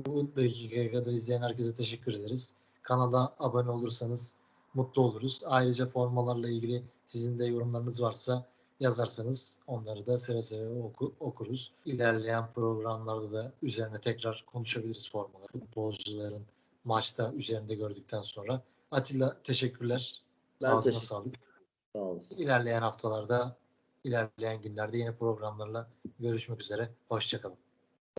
bu 0.06 0.36
dakikaya 0.36 0.92
kadar 0.92 1.12
izleyen 1.12 1.42
herkese 1.42 1.74
teşekkür 1.74 2.14
ederiz. 2.14 2.54
Kanala 2.82 3.34
abone 3.38 3.70
olursanız 3.70 4.34
mutlu 4.74 5.02
oluruz. 5.02 5.40
Ayrıca 5.46 5.86
formalarla 5.86 6.48
ilgili 6.48 6.82
sizin 7.04 7.38
de 7.38 7.46
yorumlarınız 7.46 8.02
varsa 8.02 8.44
yazarsanız 8.80 9.58
onları 9.66 10.06
da 10.06 10.18
seve 10.18 10.42
seve 10.42 10.68
oku- 10.68 11.14
okuruz. 11.20 11.72
İlerleyen 11.84 12.52
programlarda 12.52 13.32
da 13.32 13.52
üzerine 13.62 13.98
tekrar 14.00 14.44
konuşabiliriz 14.46 15.10
formalar. 15.10 15.46
Futbolcuların 15.46 16.42
maçta 16.84 17.32
üzerinde 17.32 17.74
gördükten 17.74 18.22
sonra. 18.22 18.62
Atilla 18.90 19.36
teşekkürler. 19.44 20.22
Ben 20.62 20.66
Ağzına 20.66 20.82
teşekkür 20.82 21.06
sağlık. 21.06 21.34
Sağ 21.92 21.98
olasın. 21.98 22.36
İlerleyen 22.36 22.82
haftalarda, 22.82 23.56
ilerleyen 24.04 24.62
günlerde 24.62 24.98
yeni 24.98 25.16
programlarla 25.16 25.88
görüşmek 26.18 26.60
üzere. 26.62 26.90
Hoşçakalın. 27.08 27.56